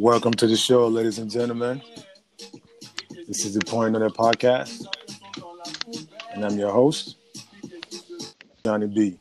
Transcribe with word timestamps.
Welcome 0.00 0.34
to 0.34 0.46
the 0.46 0.56
show, 0.56 0.86
ladies 0.86 1.18
and 1.18 1.28
gentlemen. 1.28 1.82
This 3.26 3.44
is 3.44 3.54
the 3.54 3.64
Point 3.64 3.94
Noted 3.94 4.14
podcast, 4.14 4.86
and 6.32 6.44
I'm 6.44 6.56
your 6.56 6.70
host, 6.70 7.16
Johnny 8.64 8.86
B. 8.86 9.18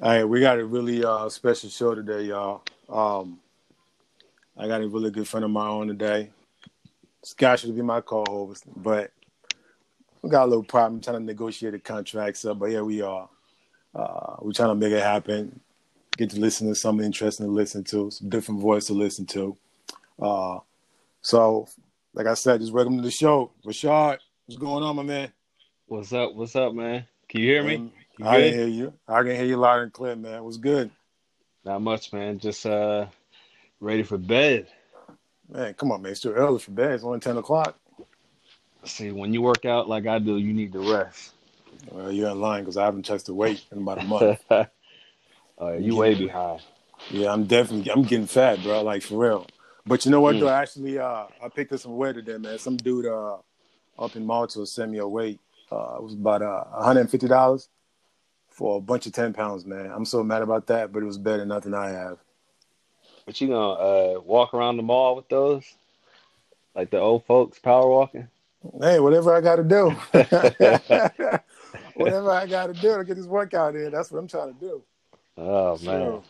All 0.00 0.10
right, 0.10 0.22
we 0.22 0.38
got 0.38 0.60
a 0.60 0.64
really 0.64 1.04
uh, 1.04 1.28
special 1.28 1.68
show 1.68 1.96
today, 1.96 2.22
y'all. 2.26 2.62
Um, 2.88 3.40
I 4.56 4.68
got 4.68 4.80
a 4.80 4.86
really 4.86 5.10
good 5.10 5.26
friend 5.26 5.44
of 5.44 5.50
mine 5.50 5.66
on 5.66 5.88
today. 5.88 6.30
Scott 7.24 7.58
should 7.58 7.74
be 7.74 7.82
my 7.82 8.00
co-host, 8.00 8.62
but 8.76 9.10
we 10.22 10.30
got 10.30 10.44
a 10.44 10.46
little 10.46 10.62
problem 10.62 11.00
trying 11.00 11.18
to 11.18 11.24
negotiate 11.24 11.72
the 11.72 11.80
contracts 11.80 12.44
up. 12.44 12.60
But 12.60 12.70
here 12.70 12.84
we 12.84 13.02
are. 13.02 13.28
Uh, 13.92 14.36
we're 14.40 14.52
trying 14.52 14.68
to 14.68 14.76
make 14.76 14.92
it 14.92 15.02
happen. 15.02 15.58
Get 16.16 16.30
to 16.30 16.38
listen 16.40 16.68
to 16.68 16.74
something 16.76 17.04
interesting 17.04 17.46
to 17.46 17.52
listen 17.52 17.82
to, 17.84 18.10
some 18.10 18.28
different 18.28 18.60
voice 18.60 18.86
to 18.86 18.92
listen 18.92 19.26
to. 19.26 19.56
Uh, 20.20 20.58
so, 21.22 21.66
like 22.12 22.26
I 22.26 22.34
said, 22.34 22.60
just 22.60 22.72
welcome 22.72 22.96
to 22.96 23.02
the 23.02 23.10
show, 23.10 23.50
Rashad. 23.66 24.18
What's 24.46 24.58
going 24.60 24.84
on, 24.84 24.94
my 24.94 25.02
man? 25.02 25.32
What's 25.86 26.12
up? 26.12 26.34
What's 26.34 26.54
up, 26.54 26.72
man? 26.72 27.04
Can 27.28 27.40
you 27.40 27.48
hear 27.48 27.64
me? 27.64 27.74
Um, 27.76 27.92
You 28.18 28.26
I 28.26 28.40
can 28.42 28.52
hear 28.54 28.66
you. 28.68 28.92
I 29.08 29.22
can 29.22 29.34
hear 29.34 29.44
you 29.44 29.56
loud 29.56 29.80
and 29.80 29.92
clear, 29.92 30.14
man. 30.14 30.44
What's 30.44 30.56
good, 30.56 30.90
Not 31.64 31.82
much, 31.82 32.12
man. 32.12 32.38
Just 32.38 32.64
uh, 32.64 33.06
ready 33.80 34.04
for 34.04 34.16
bed. 34.18 34.68
man? 35.48 35.74
Come 35.74 35.90
on, 35.90 36.02
man. 36.02 36.12
It's 36.12 36.20
too 36.20 36.32
early 36.32 36.60
for 36.60 36.70
bed. 36.70 36.92
It's 36.92 37.02
only 37.02 37.18
ten 37.18 37.38
o'clock. 37.38 37.76
See, 38.84 39.10
when 39.10 39.34
you 39.34 39.42
work 39.42 39.64
out 39.64 39.88
like 39.88 40.06
I 40.06 40.20
do, 40.20 40.36
you 40.38 40.52
need 40.52 40.72
to 40.74 40.92
rest. 40.94 41.32
Well, 41.90 42.12
you're 42.12 42.30
in 42.30 42.40
line 42.40 42.62
because 42.62 42.76
I 42.76 42.84
haven't 42.84 43.04
touched 43.04 43.26
the 43.26 43.34
weight 43.34 43.64
in 43.72 43.78
about 43.78 43.98
a 43.98 44.04
month. 44.04 44.44
uh, 45.60 45.72
you 45.72 45.96
way 45.96 46.14
behind. 46.14 46.60
Yeah, 47.10 47.32
I'm 47.32 47.44
definitely 47.44 47.90
I'm 47.90 48.02
getting 48.02 48.26
fat, 48.26 48.62
bro. 48.62 48.82
Like 48.82 49.02
for 49.02 49.16
real. 49.18 49.46
But 49.86 50.04
you 50.04 50.10
know 50.10 50.20
what 50.20 50.36
Mm. 50.36 50.40
though? 50.40 50.48
Actually, 50.48 50.98
uh, 50.98 51.26
I 51.42 51.48
picked 51.54 51.72
up 51.72 51.80
some 51.80 51.96
weight 51.96 52.14
today, 52.14 52.38
man. 52.38 52.58
Some 52.58 52.76
dude 52.76 53.06
uh 53.06 53.36
up 53.98 54.16
in 54.16 54.24
Malta 54.26 54.64
sent 54.66 54.90
me 54.90 54.98
a 54.98 55.06
weight. 55.06 55.40
Uh, 55.70 55.96
it 55.98 56.02
was 56.02 56.14
about 56.14 56.42
uh 56.42 56.64
150 56.70 57.28
dollars 57.28 57.68
for 58.48 58.78
a 58.78 58.80
bunch 58.80 59.06
of 59.06 59.12
ten 59.12 59.32
pounds, 59.32 59.64
man. 59.66 59.90
I'm 59.92 60.04
so 60.04 60.22
mad 60.22 60.42
about 60.42 60.66
that, 60.68 60.92
but 60.92 61.02
it 61.02 61.06
was 61.06 61.18
better 61.18 61.38
than 61.38 61.48
nothing 61.48 61.74
I 61.74 61.90
have. 61.90 62.18
But 63.26 63.40
you 63.40 63.48
gonna 63.48 63.72
uh, 63.72 64.20
walk 64.20 64.54
around 64.54 64.76
the 64.76 64.82
mall 64.82 65.16
with 65.16 65.28
those, 65.28 65.64
like 66.74 66.90
the 66.90 66.98
old 66.98 67.24
folks 67.26 67.58
power 67.58 67.88
walking? 67.88 68.28
Hey, 68.80 68.98
whatever 69.00 69.34
I 69.34 69.40
got 69.42 69.56
to 69.56 69.64
do, 69.64 69.90
whatever 71.94 72.30
I 72.30 72.46
got 72.46 72.66
to 72.68 72.72
do 72.72 72.96
to 72.96 73.04
get 73.04 73.16
this 73.16 73.26
workout 73.26 73.76
in, 73.76 73.90
that's 73.92 74.10
what 74.10 74.18
I'm 74.18 74.28
trying 74.28 74.54
to 74.54 74.60
do. 74.60 74.82
Oh 75.36 75.78
man, 75.84 76.22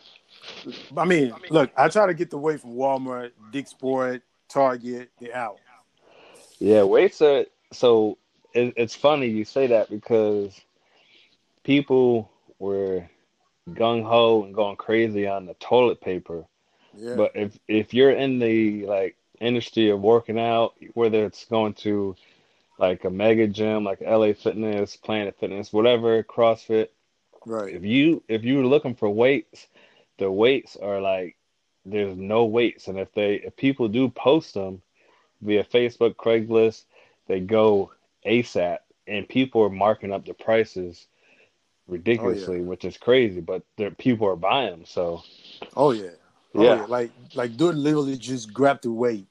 So, 0.63 0.73
I 0.97 1.05
mean, 1.05 1.33
look, 1.49 1.71
I 1.77 1.89
try 1.89 2.07
to 2.07 2.13
get 2.13 2.29
the 2.29 2.37
weight 2.37 2.61
from 2.61 2.75
Walmart, 2.75 3.31
Dick 3.51 3.67
Sport, 3.67 4.23
Target, 4.49 5.09
the 5.19 5.33
out. 5.33 5.59
yeah. 6.59 6.83
Weights 6.83 7.21
are 7.21 7.45
so. 7.71 8.17
It, 8.53 8.73
it's 8.77 8.95
funny 8.95 9.27
you 9.27 9.45
say 9.45 9.67
that 9.67 9.89
because 9.89 10.59
people 11.63 12.31
were 12.57 13.07
gung 13.71 14.03
ho 14.03 14.43
and 14.43 14.53
going 14.55 14.77
crazy 14.77 15.27
on 15.27 15.45
the 15.45 15.55
toilet 15.55 15.99
paper. 16.01 16.45
Yeah. 16.95 17.15
But 17.15 17.31
if 17.35 17.59
if 17.67 17.93
you're 17.93 18.11
in 18.11 18.39
the 18.39 18.85
like 18.85 19.17
industry 19.39 19.89
of 19.89 19.99
working 20.01 20.39
out, 20.39 20.73
whether 20.93 21.25
it's 21.25 21.45
going 21.45 21.73
to 21.75 22.15
like 22.77 23.03
a 23.03 23.09
mega 23.09 23.47
gym 23.47 23.83
like 23.83 24.01
LA 24.01 24.33
Fitness, 24.33 24.95
Planet 24.95 25.35
Fitness, 25.39 25.71
whatever, 25.73 26.23
CrossFit, 26.23 26.89
right. 27.45 27.73
if 27.73 27.83
you 27.83 28.23
if 28.27 28.43
you're 28.43 28.65
looking 28.65 28.95
for 28.95 29.09
weights, 29.09 29.67
the 30.17 30.31
weights 30.31 30.75
are 30.75 31.01
like 31.01 31.35
there's 31.85 32.17
no 32.17 32.45
weights, 32.45 32.87
and 32.87 32.99
if 32.99 33.13
they 33.13 33.35
if 33.35 33.55
people 33.55 33.87
do 33.87 34.09
post 34.09 34.53
them 34.53 34.81
via 35.41 35.63
Facebook, 35.63 36.15
Craigslist, 36.15 36.83
they 37.27 37.39
go 37.39 37.91
ASAP, 38.25 38.79
and 39.07 39.27
people 39.27 39.61
are 39.63 39.69
marking 39.69 40.11
up 40.11 40.25
the 40.25 40.33
prices 40.33 41.07
oh, 41.87 41.93
ridiculously, 41.93 42.61
which 42.61 42.85
is 42.85 42.97
crazy. 42.97 43.41
But 43.41 43.63
there, 43.77 43.91
people 43.91 44.27
are 44.27 44.35
buying 44.35 44.71
them, 44.71 44.85
so 44.85 45.23
Oh 45.75 45.91
yeah. 45.91 46.09
Oh, 46.55 46.63
Yeah. 46.63 46.75
yeah. 46.75 46.85
Like 46.85 47.11
like 47.35 47.57
dude 47.57 47.75
literally 47.75 48.17
just 48.17 48.53
grabbed 48.53 48.83
the 48.83 48.91
weight 48.91 49.27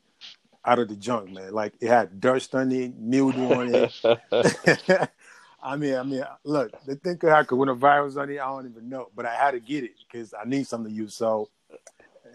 out 0.65 0.79
of 0.79 0.89
the 0.89 0.97
junk, 0.97 1.31
man. 1.31 1.53
Like 1.53 1.75
it 1.81 1.89
had 1.89 2.21
dust 2.21 2.55
on 2.55 2.73
it, 2.73 2.97
mildew 2.97 3.53
on 3.53 3.75
it. 3.75 5.11
I 5.65 5.77
mean, 5.77 5.95
I 5.95 6.03
mean, 6.03 6.23
look, 6.45 6.73
the 6.85 6.95
thing 6.97 7.17
could 7.17 7.31
have 7.31 7.79
virus 7.79 8.17
on 8.17 8.29
it. 8.29 8.39
I 8.39 8.45
don't 8.45 8.71
even 8.71 8.91
know, 8.91 9.09
but 9.17 9.25
I 9.25 9.35
had 9.35 9.53
to 9.53 9.61
get 9.61 9.83
it 9.83 9.93
because 10.07 10.35
I 10.35 10.47
need 10.47 10.67
something 10.67 10.93
to 10.93 10.97
use. 10.97 11.15
So, 11.15 11.49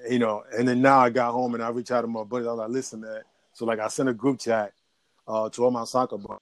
you 0.09 0.17
know, 0.17 0.43
and 0.57 0.67
then 0.67 0.81
now 0.81 0.99
I 0.99 1.11
got 1.11 1.31
home 1.31 1.53
and 1.53 1.63
I 1.63 1.69
reached 1.69 1.91
out 1.91 2.01
to 2.01 2.07
my 2.07 2.23
buddies. 2.23 2.47
I 2.47 2.51
was 2.51 2.57
like, 2.57 2.69
listen, 2.69 3.01
man. 3.01 3.21
So 3.53 3.65
like 3.65 3.79
I 3.79 3.87
sent 3.87 4.09
a 4.09 4.13
group 4.13 4.39
chat 4.39 4.73
uh, 5.27 5.47
to 5.49 5.63
all 5.63 5.69
my 5.69 5.83
soccer 5.83 6.17
buddies. 6.17 6.39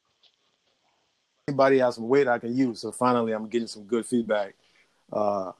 Anybody 1.49 1.79
has 1.79 1.95
some 1.95 2.07
weight 2.07 2.27
I 2.27 2.39
can 2.39 2.55
use. 2.55 2.79
So 2.79 2.93
finally, 2.93 3.33
I'm 3.33 3.49
getting 3.49 3.67
some 3.67 3.83
good 3.83 4.05
feedback. 4.05 4.55
Uh, 5.11 5.51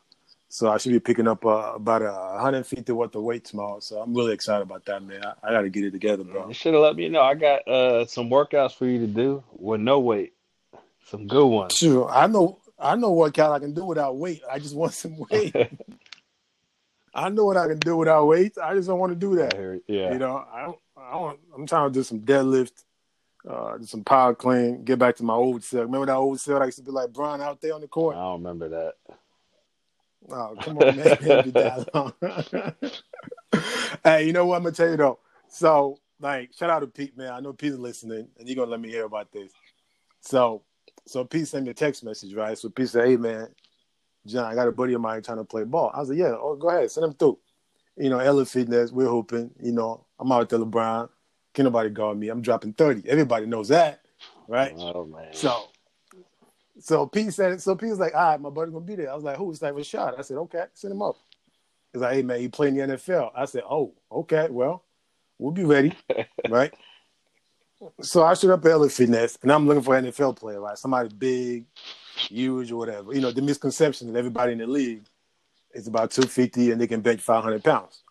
so 0.47 0.71
I 0.71 0.77
should 0.77 0.93
be 0.93 0.99
picking 0.99 1.27
up 1.27 1.45
uh, 1.45 1.73
about 1.75 2.03
a 2.03 2.35
150 2.35 2.89
worth 2.93 3.15
of 3.15 3.23
weight 3.23 3.43
tomorrow. 3.43 3.81
So 3.81 3.99
I'm 3.99 4.13
really 4.13 4.33
excited 4.33 4.61
about 4.61 4.85
that, 4.85 5.03
man. 5.03 5.25
I, 5.25 5.33
I 5.43 5.51
got 5.51 5.61
to 5.61 5.69
get 5.69 5.83
it 5.83 5.91
together, 5.91 6.23
bro. 6.23 6.47
You 6.47 6.53
should 6.53 6.73
have 6.73 6.83
let 6.83 6.95
me 6.95 7.09
know. 7.09 7.21
I 7.21 7.35
got 7.35 7.67
uh, 7.67 8.05
some 8.05 8.29
workouts 8.29 8.73
for 8.73 8.85
you 8.85 8.99
to 8.99 9.07
do 9.07 9.43
with 9.57 9.81
no 9.81 9.99
weight. 9.99 10.33
Some 11.07 11.27
good 11.27 11.47
ones. 11.47 11.73
Sure, 11.73 12.09
I 12.09 12.27
know. 12.27 12.59
I 12.79 12.95
know 12.95 13.11
what 13.11 13.33
cal 13.33 13.53
I 13.53 13.59
can 13.59 13.73
do 13.73 13.85
without 13.85 14.17
weight. 14.17 14.41
I 14.49 14.59
just 14.59 14.75
want 14.75 14.93
some 14.93 15.17
weight. 15.31 15.55
I 17.13 17.29
know 17.29 17.45
what 17.45 17.57
I 17.57 17.67
can 17.67 17.79
do 17.79 17.97
without 17.97 18.25
weight. 18.27 18.57
I 18.61 18.75
just 18.75 18.87
don't 18.87 18.99
want 18.99 19.11
to 19.11 19.15
do 19.15 19.35
that. 19.37 19.81
yeah. 19.87 20.13
You 20.13 20.19
know, 20.19 20.45
I 20.51 20.65
don't. 20.65 20.79
I 20.97 21.11
don't 21.11 21.39
I'm 21.55 21.65
trying 21.65 21.89
to 21.89 21.93
do 21.93 22.03
some 22.03 22.19
deadlift, 22.21 22.83
uh, 23.47 23.77
do 23.77 23.85
some 23.85 24.03
power 24.03 24.35
clean, 24.35 24.83
get 24.83 24.99
back 24.99 25.15
to 25.17 25.23
my 25.23 25.33
old 25.33 25.63
self. 25.63 25.85
Remember 25.85 26.07
that 26.07 26.15
old 26.15 26.39
self? 26.39 26.61
I 26.61 26.65
used 26.65 26.79
to 26.79 26.83
be 26.83 26.91
like 26.91 27.13
Brian 27.13 27.41
out 27.41 27.61
there 27.61 27.73
on 27.73 27.81
the 27.81 27.87
court. 27.87 28.15
I 28.15 28.19
don't 28.19 28.43
remember 28.43 28.69
that. 28.69 28.93
Oh, 30.29 30.55
come 30.59 30.77
on, 30.79 30.95
man. 30.95 31.17
Be 31.43 31.51
that 31.51 31.89
long. 31.93 32.13
hey, 34.03 34.25
you 34.25 34.33
know 34.33 34.45
what 34.45 34.57
I'm 34.57 34.63
gonna 34.63 34.75
tell 34.75 34.89
you 34.89 34.97
though. 34.97 35.19
So, 35.47 35.99
like, 36.19 36.51
shout 36.53 36.69
out 36.69 36.79
to 36.79 36.87
Pete, 36.87 37.15
man. 37.17 37.31
I 37.31 37.39
know 37.39 37.53
Pete's 37.53 37.77
listening, 37.77 38.27
and 38.37 38.47
you're 38.47 38.55
gonna 38.55 38.71
let 38.71 38.81
me 38.81 38.89
hear 38.89 39.05
about 39.05 39.31
this. 39.31 39.51
So, 40.19 40.63
so 41.07 41.23
Pete 41.25 41.47
sent 41.47 41.65
me 41.65 41.71
a 41.71 41.73
text 41.73 42.03
message, 42.03 42.33
right? 42.33 42.57
So 42.57 42.69
Pete 42.69 42.89
said, 42.89 43.07
"Hey, 43.07 43.17
man, 43.17 43.47
John, 44.25 44.45
I 44.45 44.55
got 44.55 44.67
a 44.67 44.71
buddy 44.71 44.93
of 44.93 45.01
mine 45.01 45.21
trying 45.21 45.37
to 45.37 45.43
play 45.43 45.63
ball." 45.63 45.91
I 45.93 45.99
was 45.99 46.09
like, 46.09 46.19
"Yeah, 46.19 46.35
oh, 46.39 46.55
go 46.55 46.69
ahead, 46.69 46.91
send 46.91 47.05
him 47.05 47.13
through." 47.13 47.39
You 47.97 48.09
know, 48.09 48.17
LA 48.17 48.43
Fitness, 48.43 48.91
we're 48.91 49.09
hoping. 49.09 49.51
You 49.61 49.71
know, 49.71 50.05
I'm 50.19 50.31
out 50.31 50.49
there, 50.49 50.59
LeBron. 50.59 51.09
Can't 51.53 51.65
nobody 51.65 51.89
guard 51.89 52.17
me. 52.17 52.29
I'm 52.29 52.41
dropping 52.41 52.73
thirty. 52.73 53.07
Everybody 53.09 53.45
knows 53.45 53.69
that, 53.69 54.01
right? 54.47 54.73
Oh 54.77 55.05
man. 55.05 55.33
So, 55.33 55.69
so 56.79 57.07
Pete 57.07 57.33
said, 57.33 57.61
so 57.61 57.75
Pete 57.75 57.89
was 57.89 57.99
like, 57.99 58.13
all 58.13 58.31
right, 58.31 58.41
my 58.41 58.49
buddy 58.49 58.71
gonna 58.71 58.85
be 58.85 58.95
there. 58.95 59.11
I 59.11 59.15
was 59.15 59.23
like, 59.23 59.37
who? 59.37 59.49
He's 59.49 59.61
like, 59.61 59.73
Rashad. 59.73 60.19
I 60.19 60.21
said, 60.21 60.37
okay, 60.37 60.65
send 60.73 60.91
him 60.91 61.01
up. 61.01 61.15
He's 61.93 62.01
like, 62.01 62.13
hey 62.13 62.21
man, 62.21 62.39
he 62.39 62.47
playing 62.47 62.77
in 62.77 62.89
the 62.89 62.97
NFL. 62.97 63.31
I 63.35 63.45
said, 63.45 63.63
oh, 63.69 63.93
okay, 64.11 64.47
well, 64.49 64.83
we'll 65.39 65.51
be 65.51 65.63
ready, 65.63 65.93
right? 66.49 66.73
So 68.01 68.23
I 68.23 68.33
showed 68.33 68.51
up 68.51 68.65
at 68.65 68.75
LA 68.75 68.87
Fitness, 68.87 69.37
and 69.41 69.51
I'm 69.51 69.67
looking 69.67 69.83
for 69.83 69.95
an 69.95 70.05
NFL 70.05 70.37
player, 70.37 70.59
right? 70.59 70.77
Somebody 70.77 71.09
big, 71.15 71.65
huge, 72.15 72.71
or 72.71 72.77
whatever. 72.77 73.13
You 73.13 73.21
know, 73.21 73.31
the 73.31 73.41
misconception 73.41 74.11
that 74.11 74.17
everybody 74.17 74.53
in 74.53 74.57
the 74.57 74.67
league 74.67 75.03
is 75.73 75.87
about 75.87 76.11
250 76.11 76.71
and 76.71 76.81
they 76.81 76.87
can 76.87 77.01
bench 77.01 77.21
500 77.21 77.63
pounds. 77.63 78.01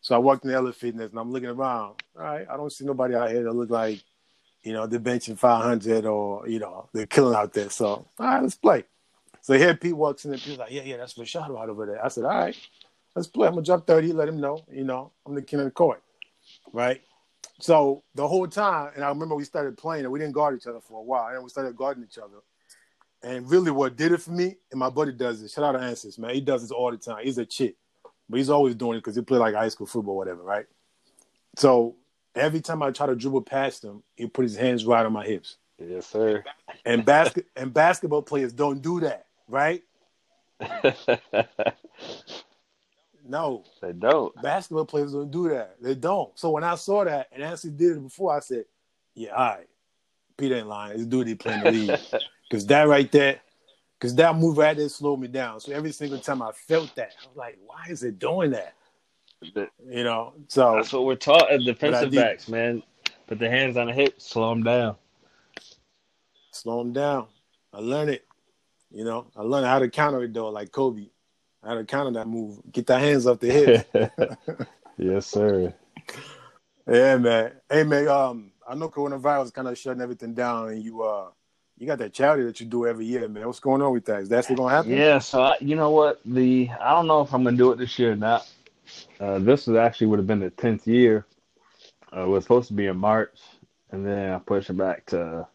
So 0.00 0.14
I 0.14 0.18
walked 0.18 0.44
in 0.44 0.52
LA 0.52 0.70
Fitness, 0.70 1.10
and 1.10 1.18
I'm 1.18 1.32
looking 1.32 1.48
around. 1.48 2.02
All 2.16 2.22
right, 2.22 2.46
I 2.48 2.56
don't 2.56 2.72
see 2.72 2.84
nobody 2.84 3.14
out 3.14 3.30
here 3.30 3.42
that 3.42 3.52
look 3.52 3.70
like 3.70 4.02
you 4.66 4.72
know, 4.72 4.84
they're 4.84 4.98
benching 4.98 5.38
500 5.38 6.06
or, 6.06 6.48
you 6.48 6.58
know, 6.58 6.88
they're 6.92 7.06
killing 7.06 7.36
out 7.36 7.52
there. 7.52 7.70
So, 7.70 7.86
all 7.86 8.08
right, 8.18 8.42
let's 8.42 8.56
play. 8.56 8.82
So 9.40 9.56
here 9.56 9.76
Pete 9.76 9.96
walks 9.96 10.24
in 10.24 10.32
and 10.32 10.42
Pete's 10.42 10.58
like, 10.58 10.72
yeah, 10.72 10.82
yeah, 10.82 10.96
that's 10.96 11.14
Rashad 11.14 11.48
right 11.50 11.68
over 11.68 11.86
there. 11.86 12.04
I 12.04 12.08
said, 12.08 12.24
all 12.24 12.36
right, 12.36 12.56
let's 13.14 13.28
play. 13.28 13.46
I'm 13.46 13.54
to 13.54 13.62
drop 13.62 13.86
30, 13.86 14.12
let 14.12 14.28
him 14.28 14.40
know, 14.40 14.64
you 14.68 14.82
know, 14.82 15.12
I'm 15.24 15.36
the 15.36 15.42
king 15.42 15.60
of 15.60 15.66
the 15.66 15.70
court, 15.70 16.02
right? 16.72 17.00
So 17.58 18.02
the 18.14 18.26
whole 18.26 18.46
time, 18.46 18.92
and 18.94 19.04
I 19.04 19.08
remember 19.08 19.34
we 19.34 19.44
started 19.44 19.78
playing 19.78 20.04
and 20.04 20.12
we 20.12 20.18
didn't 20.18 20.34
guard 20.34 20.56
each 20.56 20.66
other 20.66 20.80
for 20.80 21.00
a 21.00 21.02
while. 21.02 21.34
And 21.34 21.42
we 21.42 21.48
started 21.48 21.76
guarding 21.76 22.04
each 22.04 22.18
other. 22.18 22.38
And 23.22 23.48
really 23.50 23.70
what 23.70 23.96
did 23.96 24.12
it 24.12 24.20
for 24.22 24.30
me, 24.30 24.56
and 24.70 24.78
my 24.78 24.90
buddy 24.90 25.12
does 25.12 25.40
this. 25.40 25.54
Shout 25.54 25.64
out 25.64 25.72
to 25.72 25.84
Anthony, 25.84 26.12
man. 26.18 26.34
He 26.34 26.40
does 26.40 26.62
this 26.62 26.70
all 26.70 26.90
the 26.90 26.98
time. 26.98 27.24
He's 27.24 27.38
a 27.38 27.46
chick. 27.46 27.76
But 28.28 28.38
he's 28.38 28.50
always 28.50 28.74
doing 28.74 28.98
it 28.98 29.00
because 29.00 29.16
he 29.16 29.22
played 29.22 29.38
like 29.38 29.54
high 29.54 29.68
school 29.68 29.86
football, 29.86 30.16
whatever, 30.16 30.42
right? 30.42 30.66
So 31.56 31.96
every 32.34 32.60
time 32.60 32.82
I 32.82 32.90
try 32.90 33.06
to 33.06 33.14
dribble 33.16 33.42
past 33.42 33.84
him, 33.84 34.02
he 34.16 34.26
put 34.26 34.42
his 34.42 34.56
hands 34.56 34.84
right 34.84 35.06
on 35.06 35.12
my 35.12 35.24
hips. 35.24 35.56
Yes, 35.78 36.06
sir. 36.06 36.44
And 36.84 37.04
basket 37.04 37.46
and 37.54 37.72
basketball 37.72 38.22
players 38.22 38.52
don't 38.52 38.82
do 38.82 39.00
that, 39.00 39.26
right? 39.48 39.82
No, 43.28 43.64
they 43.80 43.92
don't. 43.92 44.34
basketball 44.42 44.84
players 44.84 45.12
don't 45.12 45.30
do 45.30 45.48
that. 45.48 45.76
They 45.80 45.94
don't. 45.94 46.36
So 46.38 46.50
when 46.50 46.64
I 46.64 46.74
saw 46.76 47.04
that 47.04 47.28
and 47.32 47.42
Anthony 47.42 47.72
did 47.72 47.96
it 47.96 48.02
before, 48.02 48.36
I 48.36 48.40
said, 48.40 48.64
"Yeah, 49.14 49.30
all 49.30 49.56
right, 49.56 49.68
Peter 50.36 50.56
ain't 50.56 50.68
lying. 50.68 50.96
This 50.96 51.06
dude 51.06 51.26
he 51.28 51.34
playing 51.34 51.64
the 51.64 51.70
league 51.72 51.98
because 52.48 52.66
that 52.66 52.88
right 52.88 53.10
there, 53.10 53.40
because 53.98 54.14
that 54.16 54.36
move 54.36 54.58
right 54.58 54.76
there 54.76 54.88
slowed 54.88 55.20
me 55.20 55.28
down. 55.28 55.60
So 55.60 55.72
every 55.72 55.92
single 55.92 56.18
time 56.18 56.42
I 56.42 56.52
felt 56.52 56.94
that, 56.96 57.12
I 57.22 57.28
was 57.28 57.36
like, 57.36 57.58
why 57.64 57.86
is 57.88 58.02
it 58.02 58.18
doing 58.18 58.52
that? 58.52 58.74
You 59.42 60.04
know, 60.04 60.34
so 60.48 60.76
that's 60.76 60.92
what 60.92 61.04
we're 61.04 61.14
taught 61.16 61.50
as 61.50 61.64
defensive 61.64 62.12
backs, 62.12 62.48
man. 62.48 62.82
Put 63.26 63.38
the 63.38 63.50
hands 63.50 63.76
on 63.76 63.88
the 63.88 63.92
hip, 63.92 64.20
slow 64.20 64.50
them 64.50 64.62
down. 64.62 64.96
slow 66.52 66.78
them 66.78 66.92
down. 66.92 67.26
I 67.72 67.80
learned 67.80 68.10
it. 68.10 68.24
You 68.90 69.04
know, 69.04 69.26
I 69.36 69.42
learned 69.42 69.66
how 69.66 69.78
to 69.78 69.88
counter 69.88 70.22
it 70.22 70.32
though, 70.32 70.48
like 70.48 70.70
Kobe. 70.72 71.08
How 71.66 71.74
to 71.74 71.84
counter 71.84 72.12
that 72.12 72.28
move. 72.28 72.60
Get 72.70 72.86
the 72.86 72.98
hands 72.98 73.26
off 73.26 73.40
the 73.40 73.50
hip. 73.50 74.38
yes, 74.96 75.26
sir. 75.26 75.74
yeah, 76.86 77.16
man. 77.16 77.52
Hey, 77.68 77.82
man. 77.82 78.08
Um, 78.08 78.52
I 78.68 78.74
know 78.74 78.88
coronavirus 78.88 79.52
kind 79.52 79.68
of 79.68 79.76
shutting 79.76 80.02
everything 80.02 80.34
down, 80.34 80.68
and 80.68 80.82
you 80.82 81.02
uh, 81.02 81.28
you 81.78 81.86
got 81.86 81.98
that 81.98 82.12
charity 82.12 82.44
that 82.44 82.60
you 82.60 82.66
do 82.66 82.86
every 82.86 83.04
year, 83.04 83.28
man. 83.28 83.46
What's 83.46 83.60
going 83.60 83.82
on 83.82 83.92
with 83.92 84.04
that? 84.06 84.20
Is 84.20 84.28
that 84.28 84.44
still 84.44 84.56
gonna 84.56 84.74
happen? 84.74 84.92
Yeah, 84.92 85.18
so 85.18 85.42
I, 85.42 85.56
you 85.60 85.76
know 85.76 85.90
what? 85.90 86.20
The 86.24 86.70
I 86.80 86.92
don't 86.92 87.06
know 87.06 87.20
if 87.20 87.34
I'm 87.34 87.44
gonna 87.44 87.56
do 87.56 87.72
it 87.72 87.78
this 87.78 87.98
year 87.98 88.12
or 88.12 88.16
not. 88.16 88.48
Uh, 89.18 89.38
this 89.38 89.66
was 89.66 89.76
actually 89.76 90.06
would 90.08 90.18
have 90.18 90.26
been 90.26 90.40
the 90.40 90.50
tenth 90.50 90.86
year. 90.86 91.26
Uh, 92.14 92.24
it 92.24 92.28
was 92.28 92.44
supposed 92.44 92.68
to 92.68 92.74
be 92.74 92.86
in 92.86 92.96
March, 92.96 93.38
and 93.90 94.06
then 94.06 94.32
I 94.32 94.38
pushed 94.38 94.70
it 94.70 94.76
back 94.76 95.06
to 95.06 95.46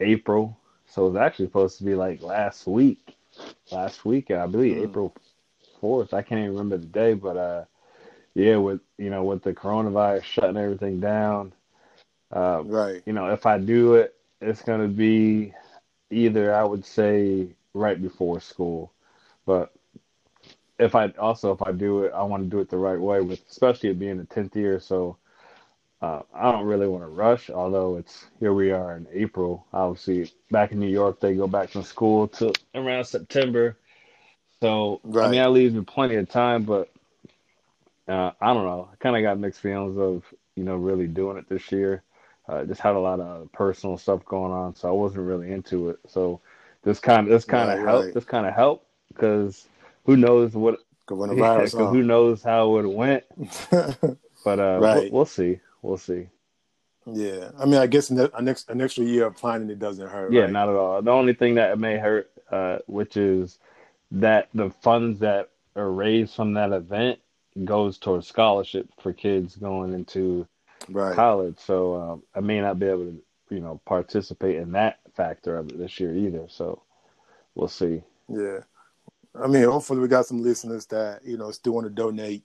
April. 0.00 0.56
So 0.86 1.06
it 1.06 1.10
was 1.10 1.20
actually 1.20 1.46
supposed 1.46 1.78
to 1.78 1.84
be 1.84 1.94
like 1.94 2.22
last 2.22 2.66
week. 2.66 3.16
Last 3.70 4.04
week, 4.04 4.30
I 4.30 4.46
believe 4.46 4.76
Mm. 4.76 4.82
April 4.82 5.14
fourth. 5.80 6.12
I 6.14 6.22
can't 6.22 6.40
even 6.40 6.52
remember 6.52 6.78
the 6.78 6.86
day, 6.86 7.14
but 7.14 7.36
uh, 7.36 7.64
yeah, 8.34 8.56
with 8.56 8.80
you 8.98 9.10
know 9.10 9.24
with 9.24 9.42
the 9.42 9.52
coronavirus 9.52 10.22
shutting 10.24 10.56
everything 10.56 11.00
down, 11.00 11.52
uh, 12.32 12.64
Right. 12.64 13.02
you 13.06 13.12
know, 13.12 13.28
if 13.32 13.46
I 13.46 13.58
do 13.58 13.94
it, 13.94 14.14
it's 14.40 14.62
going 14.62 14.80
to 14.82 14.88
be 14.88 15.54
either 16.10 16.54
I 16.54 16.64
would 16.64 16.84
say 16.84 17.48
right 17.74 18.00
before 18.00 18.40
school, 18.40 18.92
but 19.46 19.72
if 20.78 20.94
I 20.94 21.08
also 21.18 21.52
if 21.52 21.62
I 21.62 21.72
do 21.72 22.04
it, 22.04 22.12
I 22.14 22.22
want 22.22 22.42
to 22.44 22.48
do 22.48 22.60
it 22.60 22.68
the 22.68 22.76
right 22.78 23.00
way, 23.00 23.20
with 23.20 23.40
especially 23.48 23.90
it 23.90 23.98
being 23.98 24.18
the 24.18 24.24
tenth 24.24 24.56
year. 24.56 24.80
So 24.80 25.16
uh, 26.02 26.22
I 26.34 26.52
don't 26.52 26.66
really 26.66 26.88
want 26.88 27.04
to 27.04 27.08
rush. 27.08 27.50
Although 27.50 27.98
it's 27.98 28.26
here 28.40 28.54
we 28.54 28.72
are 28.72 28.96
in 28.96 29.08
April. 29.12 29.66
Obviously, 29.74 30.32
back 30.52 30.72
in 30.72 30.80
New 30.80 30.90
York, 30.90 31.20
they 31.20 31.34
go 31.36 31.48
back 31.48 31.72
to 31.72 31.84
school 31.84 32.28
to 32.30 32.54
around 32.74 33.06
September. 33.06 33.78
So 34.62 35.02
I 35.22 35.28
mean, 35.28 35.40
that 35.40 35.52
leaves 35.52 35.74
me 35.74 35.82
plenty 35.82 36.16
of 36.16 36.28
time, 36.30 36.64
but 36.64 36.90
uh, 38.08 38.32
I 38.40 38.54
don't 38.54 38.64
know. 38.66 38.90
I 38.92 38.96
kind 38.96 39.16
of 39.16 39.22
got 39.22 39.38
mixed 39.40 39.60
feelings 39.60 39.98
of 39.98 40.24
you 40.56 40.64
know 40.64 40.76
really 40.76 41.08
doing 41.08 41.38
it 41.38 41.48
this 41.48 41.72
year. 41.72 42.02
Uh, 42.48 42.64
just 42.64 42.80
had 42.80 42.96
a 42.96 43.00
lot 43.00 43.20
of 43.20 43.52
personal 43.52 43.98
stuff 43.98 44.24
going 44.26 44.52
on, 44.52 44.74
so 44.74 44.88
I 44.88 44.92
wasn't 44.92 45.26
really 45.26 45.52
into 45.52 45.90
it. 45.90 46.00
So 46.08 46.40
this 46.84 47.00
kind 47.00 47.26
of 47.26 47.32
this 47.32 47.44
kind 47.46 47.70
of 47.70 47.78
Right, 47.78 47.84
helped. 47.84 48.08
right. 48.08 48.14
This 48.14 48.24
kind 48.24 48.46
of 48.46 48.54
helped 48.54 48.86
because 49.08 49.68
who 50.06 50.16
knows 50.16 50.54
what 50.54 50.80
Coronavirus. 51.08 51.74
because 51.74 51.90
who 51.90 52.02
knows 52.02 52.42
how 52.42 52.78
it 52.78 52.86
went. 52.86 53.24
But 54.44 54.60
uh, 54.60 54.80
Right. 54.80 55.04
we'll, 55.08 55.08
we'll 55.10 55.26
see. 55.26 55.60
We'll 55.82 55.98
see. 55.98 56.28
yeah. 57.06 57.50
I 57.58 57.64
mean, 57.64 57.74
I 57.74 57.86
guess 57.86 58.10
an, 58.10 58.48
ex, 58.48 58.64
an 58.68 58.80
extra 58.80 59.04
year 59.04 59.26
of 59.26 59.36
planning 59.36 59.68
it 59.70 59.78
doesn't 59.78 60.08
hurt. 60.08 60.32
Yeah, 60.32 60.42
right? 60.42 60.50
not 60.50 60.68
at 60.68 60.76
all. 60.76 61.02
The 61.02 61.10
only 61.10 61.34
thing 61.34 61.56
that 61.56 61.78
may 61.78 61.98
hurt, 61.98 62.30
uh, 62.50 62.78
which 62.86 63.16
is 63.16 63.58
that 64.12 64.48
the 64.54 64.70
funds 64.70 65.20
that 65.20 65.50
are 65.74 65.90
raised 65.90 66.34
from 66.34 66.54
that 66.54 66.72
event 66.72 67.18
goes 67.64 67.98
towards 67.98 68.26
scholarship 68.26 68.88
for 69.00 69.12
kids 69.12 69.56
going 69.56 69.92
into 69.92 70.46
right. 70.88 71.14
college. 71.14 71.56
So 71.58 71.96
um, 71.96 72.22
I 72.34 72.40
may 72.40 72.60
not 72.60 72.78
be 72.78 72.86
able 72.86 73.06
to, 73.06 73.22
you 73.50 73.60
know, 73.60 73.80
participate 73.84 74.56
in 74.56 74.72
that 74.72 75.00
factor 75.14 75.56
of 75.56 75.68
it 75.68 75.78
this 75.78 75.98
year 75.98 76.14
either. 76.14 76.46
So 76.48 76.82
we'll 77.54 77.68
see. 77.68 78.02
Yeah. 78.28 78.60
I 79.34 79.46
mean, 79.46 79.64
hopefully 79.64 80.00
we 80.00 80.08
got 80.08 80.26
some 80.26 80.42
listeners 80.42 80.86
that, 80.86 81.24
you 81.24 81.38
know, 81.38 81.50
still 81.50 81.72
want 81.72 81.86
to 81.86 81.90
donate 81.90 82.44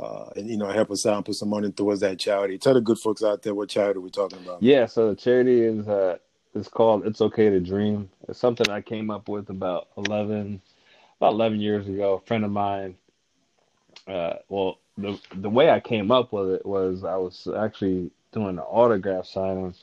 uh, 0.00 0.30
and, 0.36 0.48
you 0.48 0.56
know, 0.56 0.70
help 0.70 0.90
us 0.90 1.06
out 1.06 1.16
and 1.16 1.24
put 1.24 1.34
some 1.34 1.48
money 1.48 1.70
towards 1.72 2.00
that 2.00 2.18
charity. 2.18 2.58
Tell 2.58 2.74
the 2.74 2.80
good 2.80 2.98
folks 2.98 3.22
out 3.22 3.42
there 3.42 3.54
what 3.54 3.68
charity 3.68 3.98
we're 3.98 4.08
talking 4.08 4.38
about. 4.38 4.62
Yeah. 4.62 4.86
So 4.86 5.08
the 5.08 5.16
charity 5.16 5.62
is 5.62 5.88
uh, 5.88 6.18
it's 6.54 6.68
called 6.68 7.06
"It's 7.06 7.20
Okay 7.20 7.50
to 7.50 7.60
Dream." 7.60 8.08
It's 8.28 8.38
something 8.38 8.68
I 8.70 8.80
came 8.80 9.10
up 9.10 9.28
with 9.28 9.50
about 9.50 9.88
eleven, 9.96 10.60
about 11.18 11.32
eleven 11.32 11.60
years 11.60 11.88
ago. 11.88 12.14
A 12.14 12.26
friend 12.26 12.44
of 12.44 12.50
mine. 12.50 12.96
Uh, 14.06 14.34
well, 14.48 14.78
the 14.96 15.18
the 15.34 15.50
way 15.50 15.70
I 15.70 15.80
came 15.80 16.10
up 16.10 16.32
with 16.32 16.50
it 16.50 16.64
was 16.64 17.04
I 17.04 17.16
was 17.16 17.48
actually 17.56 18.10
doing 18.32 18.58
an 18.58 18.60
autograph 18.60 19.26
signing, 19.26 19.74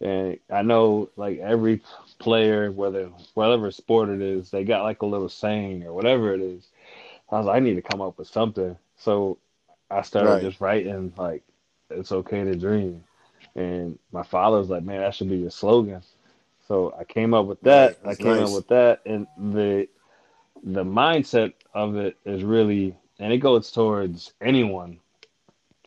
and 0.00 0.38
I 0.50 0.62
know 0.62 1.10
like 1.16 1.38
every 1.38 1.82
player, 2.18 2.72
whether 2.72 3.10
whatever 3.34 3.70
sport 3.70 4.08
it 4.08 4.20
is, 4.20 4.50
they 4.50 4.64
got 4.64 4.82
like 4.82 5.02
a 5.02 5.06
little 5.06 5.28
saying 5.28 5.84
or 5.84 5.92
whatever 5.92 6.34
it 6.34 6.40
is. 6.40 6.66
I 7.30 7.36
was 7.36 7.46
like, 7.46 7.56
I 7.56 7.60
need 7.60 7.74
to 7.74 7.82
come 7.82 8.00
up 8.00 8.18
with 8.18 8.28
something. 8.28 8.76
So 8.96 9.38
I 9.90 10.02
started 10.02 10.40
Right. 10.40 10.42
just 10.42 10.60
writing 10.60 11.12
like, 11.18 11.42
"It's 11.90 12.12
okay 12.12 12.44
to 12.44 12.56
dream," 12.56 13.04
and 13.56 13.98
my 14.12 14.22
father 14.22 14.58
was 14.58 14.70
like, 14.70 14.84
"Man, 14.84 15.00
that 15.00 15.14
should 15.14 15.30
be 15.30 15.38
your 15.38 15.50
slogan." 15.50 16.02
So 16.68 16.94
I 16.98 17.04
came 17.04 17.34
up 17.34 17.46
with 17.46 17.62
that. 17.64 17.96
Right, 18.02 18.06
I 18.06 18.14
came 18.16 18.40
nice. 18.40 18.50
up 18.50 18.52
with 18.52 18.68
that, 18.68 19.00
and 19.06 19.26
the 19.38 19.88
the 20.64 20.84
mindset 20.84 21.54
of 21.74 21.96
it 21.96 22.16
is 22.24 22.44
really, 22.44 22.96
and 23.18 23.32
it 23.32 23.38
goes 23.38 23.70
towards 23.72 24.32
anyone, 24.42 25.00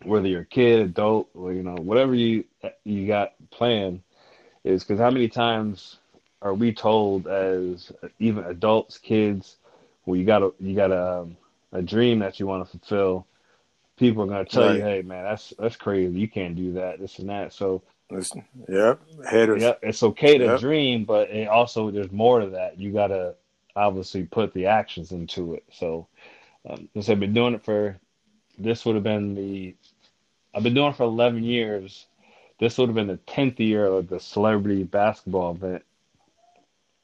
whether 0.04 0.28
you're 0.28 0.42
a 0.42 0.46
kid, 0.46 0.82
adult, 0.82 1.30
or 1.36 1.54
you 1.54 1.64
know, 1.64 1.76
whatever 1.76 2.16
you 2.16 2.46
you 2.86 3.08
got 3.08 3.34
planned, 3.52 4.02
is 4.64 4.84
because 4.84 5.00
how 5.00 5.12
many 5.12 5.28
times 5.30 6.00
are 6.42 6.54
we 6.54 6.74
told 6.74 7.28
as 7.28 7.92
even 8.20 8.44
adults, 8.46 8.98
kids, 8.98 9.58
well, 10.06 10.18
you 10.18 10.26
got 10.26 10.44
a 10.44 10.54
you 10.60 10.76
got 10.76 10.92
a 10.92 11.20
um, 11.22 11.38
a 11.74 11.82
dream 11.82 12.20
that 12.20 12.40
you 12.40 12.48
want 12.48 12.66
to 12.66 12.72
fulfill. 12.80 13.26
People 14.02 14.24
are 14.24 14.28
gonna 14.28 14.46
tell 14.46 14.76
you, 14.76 14.82
"Hey, 14.82 15.04
man, 15.04 15.24
that's 15.24 15.54
that's 15.60 15.76
crazy. 15.78 16.20
You 16.20 16.28
can't 16.28 16.56
do 16.56 16.74
that. 16.74 17.00
This 17.00 17.20
and 17.20 17.30
that." 17.30 17.54
So 17.54 17.84
Listen, 18.10 18.44
yep. 18.68 19.00
Headers. 19.30 19.62
yeah, 19.62 19.76
it's 19.84 20.04
okay 20.04 20.40
to 20.40 20.48
Yep. 20.48 20.60
dream, 20.60 21.06
but 21.06 21.30
it 21.30 21.48
also 21.48 21.92
there's 21.92 22.12
more 22.12 22.40
to 22.40 22.48
that. 22.48 22.80
You 22.80 22.92
gotta 22.92 23.36
obviously 23.76 24.24
put 24.24 24.54
the 24.54 24.66
actions 24.66 25.12
into 25.12 25.54
it. 25.54 25.64
So, 25.72 26.08
um, 26.68 26.90
since 26.94 27.10
I've 27.10 27.20
been 27.20 27.34
doing 27.34 27.54
it 27.54 27.64
for, 27.64 28.00
this 28.58 28.86
would 28.86 28.96
have 28.96 29.04
been 29.04 29.36
the, 29.36 29.76
I've 30.56 30.64
been 30.64 30.74
doing 30.74 30.90
it 30.90 30.96
for 30.98 31.04
11 31.04 31.44
years. 31.44 32.08
This 32.60 32.78
would 32.80 32.90
have 32.90 32.96
been 32.96 33.08
the 33.08 33.18
10th 33.28 33.60
year 33.60 33.86
of 33.86 34.10
the 34.10 34.20
celebrity 34.20 34.84
basketball 34.84 35.52
event. 35.52 35.84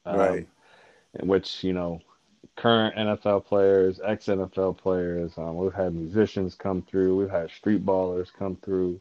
Um, 0.04 0.18
Right. 0.18 0.48
In 1.20 1.28
which 1.28 1.64
you 1.64 1.72
know, 1.72 2.00
current 2.58 2.96
NFL 2.96 3.46
players, 3.46 4.00
ex 4.04 4.26
NFL 4.26 4.76
players. 4.76 5.32
Um, 5.38 5.56
we've 5.56 5.72
had 5.72 5.94
musicians 5.94 6.54
come 6.54 6.82
through. 6.82 7.16
We've 7.16 7.30
had 7.30 7.50
street 7.50 7.86
ballers 7.86 8.28
come 8.36 8.56
through. 8.56 9.00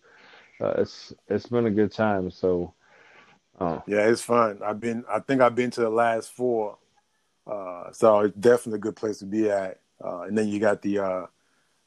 Uh, 0.61 0.73
it's 0.77 1.13
it's 1.27 1.47
been 1.47 1.65
a 1.65 1.71
good 1.71 1.91
time. 1.91 2.31
So. 2.31 2.73
Uh, 3.59 3.79
Yeah, 3.87 4.07
it's 4.07 4.21
fun. 4.21 4.59
I've 4.63 4.79
been. 4.79 5.03
I 5.09 5.19
think 5.19 5.41
I've 5.41 5.55
been 5.55 5.71
to 5.71 5.81
the 5.81 5.89
last 5.89 6.31
four, 6.31 6.77
uh, 7.47 7.91
so 7.91 8.19
it's 8.19 8.37
definitely 8.37 8.77
a 8.77 8.81
good 8.81 8.95
place 8.95 9.17
to 9.19 9.25
be 9.25 9.49
at. 9.49 9.79
Uh, 10.03 10.21
and 10.21 10.37
then 10.37 10.47
you 10.47 10.59
got 10.59 10.83
the 10.83 10.99
uh, 10.99 11.25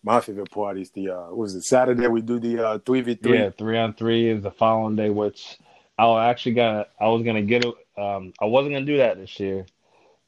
my 0.02 0.20
favorite 0.20 0.50
part 0.50 0.78
is 0.78 0.90
the 0.90 1.10
uh, 1.10 1.26
what 1.28 1.38
was 1.38 1.54
it 1.54 1.62
Saturday? 1.62 2.08
We 2.08 2.22
do 2.22 2.40
the 2.40 2.66
uh, 2.66 2.78
three 2.78 3.02
v 3.02 3.14
three. 3.14 3.38
Yeah, 3.38 3.50
three 3.50 3.78
on 3.78 3.94
three 3.94 4.28
is 4.28 4.42
the 4.42 4.50
following 4.50 4.96
day, 4.96 5.10
which 5.10 5.58
I 5.96 6.28
actually 6.28 6.54
got. 6.54 6.88
I 7.00 7.06
was 7.06 7.22
gonna 7.22 7.42
get 7.42 7.64
it. 7.64 7.74
Um, 7.96 8.32
I 8.40 8.46
wasn't 8.46 8.74
gonna 8.74 8.86
do 8.86 8.96
that 8.96 9.18
this 9.18 9.38
year 9.38 9.66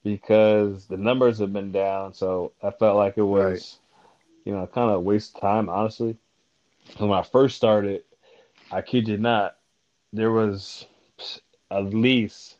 because 0.02 0.86
the 0.86 0.96
numbers 0.96 1.38
have 1.38 1.52
been 1.52 1.72
down. 1.72 2.12
So 2.14 2.52
I 2.62 2.70
felt 2.70 2.96
like 2.96 3.16
it 3.16 3.22
was, 3.22 3.42
Right. 3.42 3.78
you 4.44 4.52
know, 4.52 4.66
kind 4.66 4.90
of 4.90 4.96
a 4.96 5.00
waste 5.00 5.34
of 5.36 5.40
time, 5.40 5.68
honestly. 5.68 6.16
When 6.98 7.12
I 7.12 7.22
first 7.22 7.56
started, 7.56 8.02
I 8.70 8.82
kid 8.82 9.08
you 9.08 9.18
not, 9.18 9.56
there 10.12 10.30
was 10.32 10.86
at 11.70 11.84
least 11.94 12.56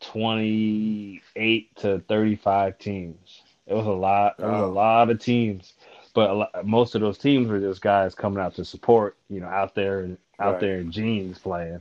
twenty 0.00 1.22
eight 1.36 1.74
to 1.76 2.00
thirty 2.00 2.36
five 2.36 2.78
teams. 2.78 3.42
It 3.66 3.74
was 3.74 3.86
a 3.86 3.90
lot. 3.90 4.36
It 4.38 4.44
was 4.44 4.52
Wow. 4.52 4.64
a 4.64 4.68
oh. 4.68 4.72
lot 4.72 5.10
of 5.10 5.20
teams 5.20 5.74
but 6.18 6.30
a 6.30 6.34
lot, 6.34 6.66
most 6.66 6.96
of 6.96 7.00
those 7.00 7.16
teams 7.16 7.48
were 7.48 7.60
just 7.60 7.80
guys 7.80 8.12
coming 8.14 8.40
out 8.40 8.54
to 8.56 8.64
support, 8.64 9.16
you 9.28 9.40
know, 9.40 9.46
out 9.46 9.74
there 9.76 10.00
and 10.00 10.18
out 10.40 10.54
Right. 10.54 10.60
there 10.60 10.80
in 10.80 10.90
jeans 10.90 11.38
playing. 11.38 11.80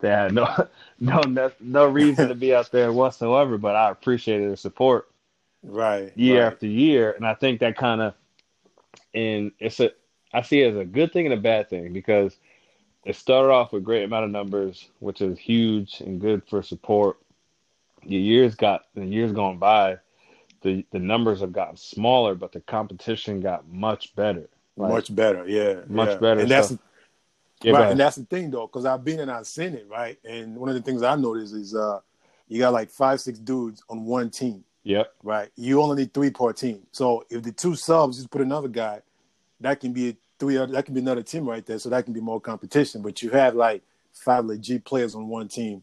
They 0.00 0.08
had 0.08 0.32
no 0.34 0.68
no 1.00 1.50
no, 1.60 1.86
reason 1.86 2.28
to 2.28 2.34
be 2.34 2.54
out 2.54 2.70
there 2.70 2.92
whatsoever, 2.92 3.58
but 3.58 3.74
I 3.76 3.90
appreciated 3.90 4.50
the 4.52 4.56
support 4.56 5.08
Right. 5.64 6.12
year 6.16 6.44
right. 6.44 6.52
after 6.52 6.66
year, 6.66 7.12
and 7.12 7.26
I 7.26 7.34
think 7.34 7.60
that 7.60 7.76
kind 7.76 8.00
of 8.00 8.14
and 9.14 9.52
it's 9.58 9.80
a 9.80 9.90
I 10.32 10.42
see 10.42 10.60
it 10.62 10.70
as 10.74 10.76
a 10.76 10.84
good 10.84 11.12
thing 11.12 11.26
and 11.26 11.34
a 11.34 11.38
bad 11.38 11.68
thing 11.68 11.92
because 11.92 12.36
it 13.04 13.16
started 13.16 13.50
off 13.50 13.72
with 13.72 13.84
great 13.84 14.04
amount 14.04 14.24
of 14.26 14.30
numbers, 14.30 14.88
which 15.00 15.20
is 15.20 15.38
huge 15.38 16.00
and 16.00 16.20
good 16.20 16.42
for 16.48 16.62
support. 16.62 17.16
The 18.06 18.14
years 18.16 18.54
got 18.54 18.84
the 18.94 19.04
years 19.04 19.32
going 19.32 19.58
by, 19.58 19.98
the 20.62 20.84
the 20.92 20.98
numbers 21.00 21.40
have 21.40 21.52
gotten 21.52 21.76
smaller, 21.76 22.34
but 22.36 22.52
the 22.52 22.60
competition 22.60 23.40
got 23.40 23.66
much 23.68 24.14
better. 24.14 24.48
Like, 24.76 24.92
much 24.92 25.14
better. 25.14 25.44
Yeah. 25.48 25.80
much 25.88 26.10
yeah. 26.10 26.16
better, 26.18 26.40
And 26.40 26.50
that's 26.50 26.68
so- 26.68 26.78
yeah, 27.62 27.72
right, 27.72 27.90
and 27.90 28.00
that's 28.00 28.16
the 28.16 28.24
thing 28.24 28.50
though, 28.50 28.66
because 28.66 28.84
I've 28.84 29.04
been 29.04 29.20
and 29.20 29.30
I've 29.30 29.46
seen 29.46 29.74
it, 29.74 29.86
right? 29.88 30.18
And 30.24 30.56
one 30.56 30.68
of 30.68 30.74
the 30.74 30.82
things 30.82 31.02
I 31.02 31.16
noticed 31.16 31.54
is 31.54 31.74
uh, 31.74 32.00
you 32.48 32.58
got 32.58 32.72
like 32.72 32.90
five, 32.90 33.20
six 33.20 33.38
dudes 33.38 33.82
on 33.88 34.04
one 34.04 34.30
team, 34.30 34.64
Yep. 34.84 35.12
right? 35.22 35.50
You 35.56 35.82
only 35.82 36.02
need 36.02 36.14
three 36.14 36.30
per 36.30 36.52
team. 36.52 36.80
So 36.92 37.24
if 37.30 37.42
the 37.42 37.52
two 37.52 37.74
subs 37.74 38.16
just 38.18 38.30
put 38.30 38.40
another 38.40 38.68
guy, 38.68 39.02
that 39.60 39.80
can 39.80 39.92
be 39.92 40.16
three 40.38 40.56
other, 40.56 40.72
that 40.72 40.84
can 40.84 40.94
be 40.94 41.00
another 41.00 41.22
team 41.22 41.48
right 41.48 41.64
there, 41.66 41.78
so 41.78 41.88
that 41.90 42.04
can 42.04 42.14
be 42.14 42.20
more 42.20 42.40
competition. 42.40 43.02
But 43.02 43.22
you 43.22 43.30
have 43.30 43.54
like 43.54 43.82
five 44.12 44.44
legit 44.44 44.84
players 44.84 45.14
on 45.14 45.28
one 45.28 45.48
team, 45.48 45.82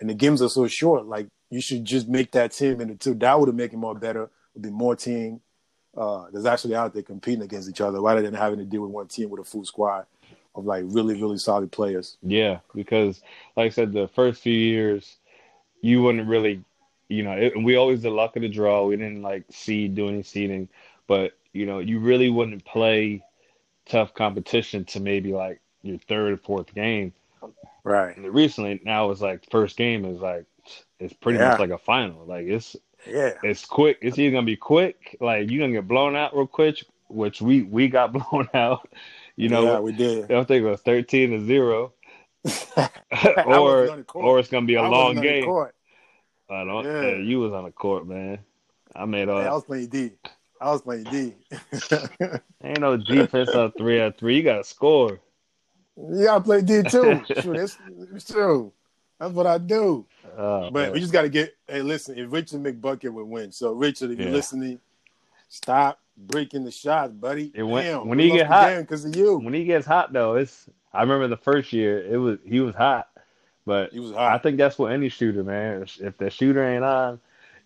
and 0.00 0.10
the 0.10 0.14
games 0.14 0.42
are 0.42 0.48
so 0.48 0.66
short. 0.66 1.06
Like 1.06 1.28
you 1.50 1.60
should 1.60 1.84
just 1.84 2.08
make 2.08 2.32
that 2.32 2.52
team 2.52 2.80
into 2.80 2.96
two. 2.96 3.14
That 3.14 3.38
would 3.38 3.48
have 3.48 3.56
make 3.56 3.72
it 3.72 3.76
more 3.76 3.94
better. 3.94 4.28
Would 4.54 4.62
be 4.62 4.70
more 4.70 4.96
team 4.96 5.40
uh, 5.96 6.26
that's 6.32 6.46
actually 6.46 6.74
out 6.74 6.92
there 6.92 7.02
competing 7.02 7.42
against 7.42 7.70
each 7.70 7.80
other, 7.80 8.00
rather 8.00 8.22
than 8.22 8.34
having 8.34 8.58
to 8.58 8.64
deal 8.64 8.82
with 8.82 8.90
one 8.90 9.06
team 9.08 9.30
with 9.30 9.40
a 9.40 9.44
full 9.44 9.64
squad 9.64 10.06
of 10.54 10.64
like 10.64 10.84
really 10.86 11.20
really 11.20 11.38
solid 11.38 11.70
players. 11.72 12.16
Yeah, 12.22 12.58
because 12.74 13.20
like 13.56 13.66
I 13.66 13.70
said, 13.70 13.92
the 13.92 14.08
first 14.08 14.42
few 14.42 14.54
years, 14.54 15.16
you 15.80 16.02
wouldn't 16.02 16.28
really, 16.28 16.62
you 17.08 17.22
know, 17.22 17.32
it, 17.32 17.52
we 17.62 17.76
always 17.76 18.02
the 18.02 18.10
luck 18.10 18.36
of 18.36 18.42
the 18.42 18.48
draw. 18.48 18.86
We 18.86 18.96
didn't 18.96 19.22
like 19.22 19.44
seed 19.50 19.94
do 19.94 20.08
any 20.08 20.22
seeding, 20.22 20.68
but 21.06 21.32
you 21.52 21.66
know, 21.66 21.78
you 21.80 22.00
really 22.00 22.30
wouldn't 22.30 22.64
play 22.64 23.22
tough 23.86 24.14
competition 24.14 24.84
to 24.86 25.00
maybe 25.00 25.32
like 25.32 25.60
your 25.82 25.98
third 25.98 26.32
or 26.32 26.36
fourth 26.36 26.74
game. 26.74 27.12
Right. 27.84 28.16
And 28.16 28.32
recently, 28.32 28.80
now 28.84 29.10
it's 29.10 29.20
like 29.20 29.48
first 29.50 29.76
game 29.76 30.04
is 30.04 30.20
like 30.20 30.46
it's 31.00 31.12
pretty 31.14 31.38
Yeah. 31.38 31.50
much 31.50 31.58
like 31.58 31.70
a 31.70 31.78
final. 31.78 32.24
Like 32.24 32.46
it's 32.46 32.76
Yeah. 33.06 33.34
it's 33.42 33.64
quick. 33.64 33.98
It's 34.02 34.18
either 34.18 34.32
gonna 34.32 34.46
be 34.46 34.56
quick, 34.56 35.16
like 35.20 35.50
you're 35.50 35.60
gonna 35.60 35.72
get 35.72 35.88
blown 35.88 36.14
out 36.16 36.34
real 36.34 36.46
quick, 36.46 36.84
which 37.08 37.42
we 37.42 37.62
we 37.62 37.88
got 37.88 38.12
blown 38.30 38.48
out. 38.54 38.88
You 39.36 39.48
know, 39.48 39.64
yeah, 39.64 39.80
we 39.80 39.92
did. 39.92 40.30
I 40.30 40.44
think 40.44 40.64
it 40.64 40.68
was 40.68 40.80
thirteen 40.82 41.30
to 41.30 41.44
zero, 41.44 41.92
I 42.76 43.58
wasn't 43.60 43.90
on 43.90 44.04
or 44.04 44.04
or 44.14 44.38
it's 44.38 44.48
gonna 44.48 44.66
be 44.66 44.74
a 44.74 44.82
I 44.82 44.88
long 44.88 45.14
game. 45.16 45.50
I 46.50 46.64
don't. 46.64 46.84
Yeah. 46.84 47.16
you 47.16 47.40
was 47.40 47.52
on 47.52 47.64
the 47.64 47.70
court, 47.72 48.06
man. 48.06 48.40
I 48.94 49.04
made 49.06 49.28
Hey, 49.28 49.34
I 49.34 49.52
was 49.52 49.64
playing 49.64 49.86
D. 49.88 50.10
I 50.60 50.70
was 50.70 50.82
playing 50.82 51.04
D. 51.04 51.34
ain't 52.64 52.80
no 52.80 52.96
defense 52.96 53.54
on 53.54 53.72
three 53.72 54.00
on 54.00 54.12
three. 54.12 54.36
You 54.36 54.42
gotta 54.42 54.64
score. 54.64 55.20
yeah, 55.96 56.36
I 56.36 56.40
play 56.40 56.62
D 56.62 56.82
too. 56.82 57.22
Sure, 57.40 57.56
that's 57.56 57.78
true. 58.26 58.72
That's 59.18 59.32
what 59.32 59.46
I 59.46 59.58
do. 59.58 60.06
Oh, 60.36 60.70
But 60.70 60.72
man. 60.72 60.92
we 60.92 61.00
just 61.00 61.12
got 61.12 61.22
to 61.22 61.28
get. 61.28 61.54
Hey, 61.68 61.82
listen. 61.82 62.18
If 62.18 62.32
Richard 62.32 62.62
McBucket 62.62 63.12
would 63.12 63.26
win, 63.26 63.52
so 63.52 63.72
Richard, 63.72 64.10
if 64.10 64.18
Yeah. 64.18 64.24
you're 64.24 64.32
listening, 64.32 64.80
stop 65.48 66.00
breaking 66.16 66.64
the 66.64 66.70
shots, 66.70 67.12
buddy. 67.12 67.50
It 67.54 67.62
went- 67.62 67.86
Damn, 67.86 68.08
when 68.08 68.18
he 68.18 68.30
get 68.30 68.46
hot- 68.46 68.78
because 68.78 69.04
of 69.04 69.16
you. 69.16 69.38
when 69.38 69.54
he 69.54 69.64
gets 69.64 69.86
hot 69.86 70.12
though, 70.12 70.36
it's. 70.36 70.68
I 70.94 71.00
remember 71.00 71.26
the 71.28 71.38
first 71.38 71.72
year 71.72 72.04
it 72.04 72.18
was 72.18 72.38
he 72.44 72.60
was 72.60 72.74
hot, 72.74 73.08
but 73.64 73.92
He 73.92 74.00
was 74.00 74.12
I 74.12 74.36
think 74.38 74.58
that's 74.58 74.78
what 74.78 74.92
any 74.92 75.08
shooter, 75.08 75.42
man. 75.42 75.86
If 76.00 76.18
the 76.18 76.28
shooter 76.28 76.62
ain't 76.62 76.84
on, 76.84 77.18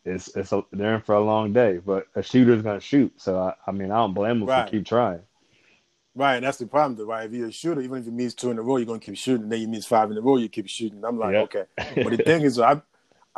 it's 0.05 0.29
it's 0.37 0.53
a, 0.53 0.63
they're 0.73 0.95
in 0.95 1.01
for 1.03 1.17
a 1.17 1.21
long 1.21 1.53
day. 1.53 1.79
But 1.79 2.07
a 2.15 2.23
shooter's 2.23 2.63
gonna 2.63 2.79
shoot, 2.81 3.13
so 3.21 3.39
I, 3.39 3.55
I 3.67 3.73
mean 3.73 3.91
I 3.91 3.97
don't 3.97 4.15
blame 4.15 4.43
him 4.43 4.47
Right. 4.47 4.65
for 4.67 4.71
keep 4.71 4.87
trying. 4.87 5.21
Right, 6.15 6.37
and 6.37 6.47
that's 6.47 6.57
the 6.57 6.67
problem, 6.67 6.97
though, 6.97 7.05
right? 7.05 7.27
If 7.27 7.33
you're 7.35 7.49
a 7.49 7.53
shooter, 7.53 7.83
even 7.83 7.99
if 7.99 8.07
you 8.07 8.13
miss 8.13 8.33
two 8.33 8.51
in 8.51 8.59
a 8.59 8.63
row, 8.63 8.79
you're 8.79 8.87
gonna 8.87 9.01
keep 9.01 9.17
shooting. 9.19 9.49
Then 9.51 9.61
you 9.61 9.69
miss 9.69 9.85
five 9.85 10.11
in 10.11 10.17
a 10.17 10.21
row, 10.23 10.37
you 10.39 10.49
keep 10.49 10.67
shooting. 10.69 11.05
I'm 11.05 11.19
like, 11.19 11.35
Yeah. 11.35 11.41
okay. 11.43 11.65
But 12.05 12.17
the 12.17 12.23
thing 12.25 12.43
is, 12.43 12.59
I've 12.59 12.81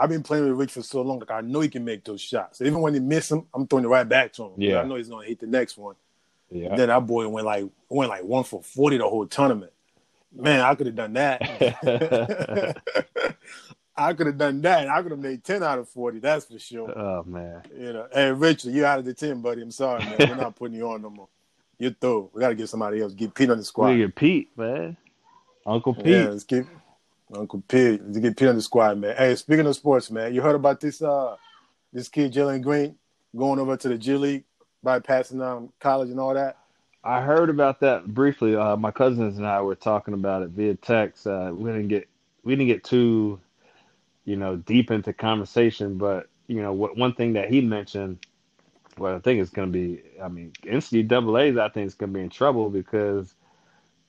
I've 0.01 0.09
been 0.09 0.23
playing 0.23 0.45
with 0.49 0.57
Rich 0.57 0.73
for 0.73 0.83
so 0.83 1.03
long, 1.03 1.19
like 1.19 1.31
I 1.33 1.41
know 1.41 1.59
he 1.61 1.69
can 1.69 1.85
make 1.85 2.05
those 2.05 2.21
shots. 2.21 2.61
Even 2.61 2.81
when 2.81 2.95
he 2.95 3.01
miss 3.01 3.29
them, 3.29 3.47
I'm 3.53 3.67
throwing 3.67 3.85
it 3.85 3.89
right 3.89 4.09
back 4.09 4.33
to 4.35 4.45
him. 4.45 4.53
Yeah. 4.57 4.81
I 4.81 4.85
know 4.85 4.95
he's 4.95 5.09
gonna 5.09 5.27
hit 5.27 5.41
the 5.41 5.47
next 5.49 5.77
one. 5.77 5.97
Yeah, 6.51 6.77
Then 6.77 6.89
that 6.89 7.07
boy 7.07 7.27
went 7.29 7.45
like 7.47 7.67
went 7.89 8.09
like 8.09 8.23
one 8.25 8.45
for 8.45 8.63
forty 8.63 8.97
the 8.97 9.09
whole 9.09 9.27
tournament. 9.27 9.73
Man, 10.33 10.61
I 10.61 10.75
could 10.77 10.87
have 10.87 10.95
done 11.03 11.13
that. 11.15 12.77
I 13.97 14.13
could 14.13 14.29
have 14.29 14.39
done 14.39 14.61
that. 14.63 14.89
I 14.89 15.03
could 15.03 15.11
have 15.11 15.19
made 15.21 15.43
ten 15.43 15.63
out 15.63 15.79
of 15.79 15.89
forty. 15.89 16.21
That's 16.21 16.45
for 16.47 16.59
sure. 16.59 16.97
oh 16.97 17.25
man, 17.25 17.63
You 17.77 17.93
know, 17.93 18.07
hey 18.13 18.31
Richard, 18.31 18.73
you 18.73 18.85
out 18.87 19.01
of 19.01 19.05
the 19.05 19.15
team, 19.15 19.43
buddy. 19.43 19.61
I'm 19.63 19.71
sorry, 19.73 20.05
man. 20.05 20.17
We're 20.21 20.37
not 20.37 20.55
putting 20.55 20.77
you 20.77 20.89
on 20.89 21.03
no 21.03 21.11
more. 21.11 21.29
You're 21.79 21.91
through. 21.93 22.31
We 22.33 22.41
got 22.41 22.49
to 22.51 22.55
get 22.55 22.69
somebody 22.69 23.01
else. 23.01 23.13
Get 23.15 23.35
Pete 23.35 23.51
on 23.51 23.59
the 23.59 23.65
squad. 23.65 23.91
we 23.91 23.99
get 23.99 24.15
Pete, 24.15 24.51
man, 24.57 24.97
Uncle 25.67 25.95
Pete. 25.95 26.07
Yeah, 26.07 26.29
let's 26.29 26.45
get 26.45 26.67
Uncle 27.35 27.63
Pete. 27.69 28.01
Let's 28.05 28.19
get 28.19 28.37
Pete 28.37 28.49
on 28.49 28.57
the 28.57 28.63
squad, 28.63 28.99
man. 28.99 29.17
Hey, 29.17 29.35
speaking 29.37 29.67
of 29.67 29.77
sports, 29.77 30.11
man, 30.11 30.35
you 30.35 30.41
heard 30.41 30.55
about 30.55 30.81
this 30.81 31.03
uh 31.03 31.37
this 31.93 32.09
kid 32.09 32.33
Jalen 32.33 32.63
Green 32.63 32.97
going 33.37 33.59
over 33.59 33.77
to 33.77 33.89
the 33.89 33.99
G 33.99 34.15
League, 34.15 34.45
bypassing 34.85 35.43
um 35.43 35.73
college 35.81 36.11
and 36.11 36.21
all 36.21 36.35
that. 36.35 36.59
I 37.05 37.21
heard 37.23 37.49
about 37.49 37.81
that 37.81 38.07
briefly. 38.07 38.57
Uh, 38.57 38.77
my 38.77 38.91
cousins 38.91 39.39
and 39.39 39.47
I 39.47 39.61
were 39.61 39.77
talking 39.77 40.15
about 40.15 40.43
it 40.43 40.51
via 40.51 40.75
text. 40.75 41.27
Uh, 41.27 41.53
we 41.55 41.71
didn't 41.71 41.89
get 41.89 42.09
we 42.43 42.55
didn't 42.55 42.69
get 42.69 42.85
too, 42.85 43.41
you 44.25 44.37
know, 44.37 44.57
deep 44.57 44.91
into 44.91 45.13
conversation. 45.13 45.97
But 45.97 46.29
you 46.49 46.61
know, 46.63 46.73
what 46.73 46.97
one 46.97 47.15
thing 47.15 47.35
that 47.35 47.49
he 47.51 47.61
mentioned, 47.61 48.19
well, 48.97 49.15
I 49.15 49.21
think 49.21 49.41
it's 49.41 49.51
going 49.51 49.73
to 49.73 49.73
be. 49.73 50.03
I 50.23 50.29
mean, 50.29 50.53
NCAA's. 50.65 51.57
I 51.59 51.69
think 51.69 51.87
is 51.87 51.95
going 51.95 52.13
to 52.13 52.19
be 52.19 52.25
in 52.25 52.31
trouble 52.31 52.69
because, 52.69 53.35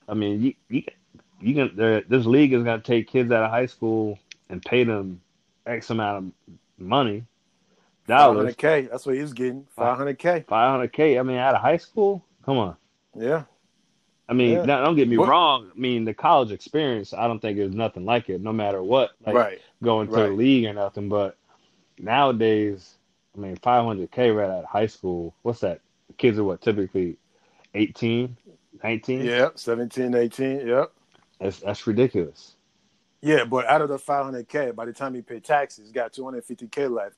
I 0.08 0.14
mean, 0.14 0.42
you 0.42 0.54
you 0.68 0.82
you 1.40 1.54
can 1.54 1.76
there, 1.76 2.02
this 2.02 2.26
league 2.26 2.52
is 2.52 2.62
going 2.62 2.80
to 2.80 2.86
take 2.86 3.08
kids 3.08 3.30
out 3.32 3.44
of 3.44 3.50
high 3.50 3.66
school 3.66 4.18
and 4.48 4.62
pay 4.62 4.84
them 4.84 5.20
X 5.66 5.90
amount 5.90 6.34
of 6.48 6.54
money, 6.78 7.24
dollars, 8.06 8.54
500K. 8.56 8.90
That's 8.90 9.06
what 9.06 9.14
he's 9.14 9.32
getting. 9.32 9.66
500K. 9.76 10.46
five 10.46 10.70
hundred 10.70 10.92
k. 10.92 11.18
I 11.18 11.22
mean, 11.22 11.36
out 11.36 11.54
of 11.54 11.60
high 11.60 11.76
school, 11.76 12.24
come 12.44 12.58
on. 12.58 12.76
Yeah. 13.16 13.44
I 14.28 14.32
mean, 14.32 14.52
Yeah. 14.52 14.64
now, 14.64 14.84
don't 14.84 14.94
get 14.96 15.08
me 15.08 15.18
What- 15.18 15.28
wrong. 15.28 15.70
I 15.74 15.78
mean, 15.78 16.04
the 16.04 16.14
college 16.14 16.52
experience, 16.52 17.12
I 17.12 17.26
don't 17.26 17.40
think 17.40 17.58
there's 17.58 17.74
nothing 17.74 18.04
like 18.04 18.28
it, 18.30 18.40
no 18.40 18.52
matter 18.52 18.82
what, 18.82 19.10
like 19.26 19.34
right. 19.34 19.60
going 19.82 20.08
to 20.08 20.14
the 20.14 20.28
right. 20.28 20.38
league 20.38 20.66
or 20.66 20.72
nothing. 20.72 21.08
But 21.08 21.36
nowadays, 21.98 22.96
I 23.36 23.40
mean, 23.40 23.56
500K 23.56 24.30
right 24.30 24.48
out 24.48 24.64
of 24.64 24.64
high 24.66 24.86
school, 24.86 25.34
what's 25.42 25.60
that? 25.60 25.80
Kids 26.16 26.38
are 26.38 26.44
what, 26.44 26.60
typically 26.60 27.16
18, 27.74 28.36
19? 28.84 29.24
Yep. 29.24 29.58
17, 29.58 30.14
18. 30.14 30.66
Yep. 30.66 30.92
That's, 31.40 31.60
that's 31.60 31.86
ridiculous. 31.86 32.56
Yeah, 33.22 33.44
but 33.44 33.66
out 33.66 33.82
of 33.82 33.88
the 33.88 33.98
500K, 33.98 34.74
by 34.74 34.86
the 34.86 34.92
time 34.92 35.14
he 35.14 35.22
pay 35.22 35.40
taxes, 35.40 35.84
he's 35.86 35.92
got 35.92 36.12
250K 36.12 36.90
left. 36.90 37.16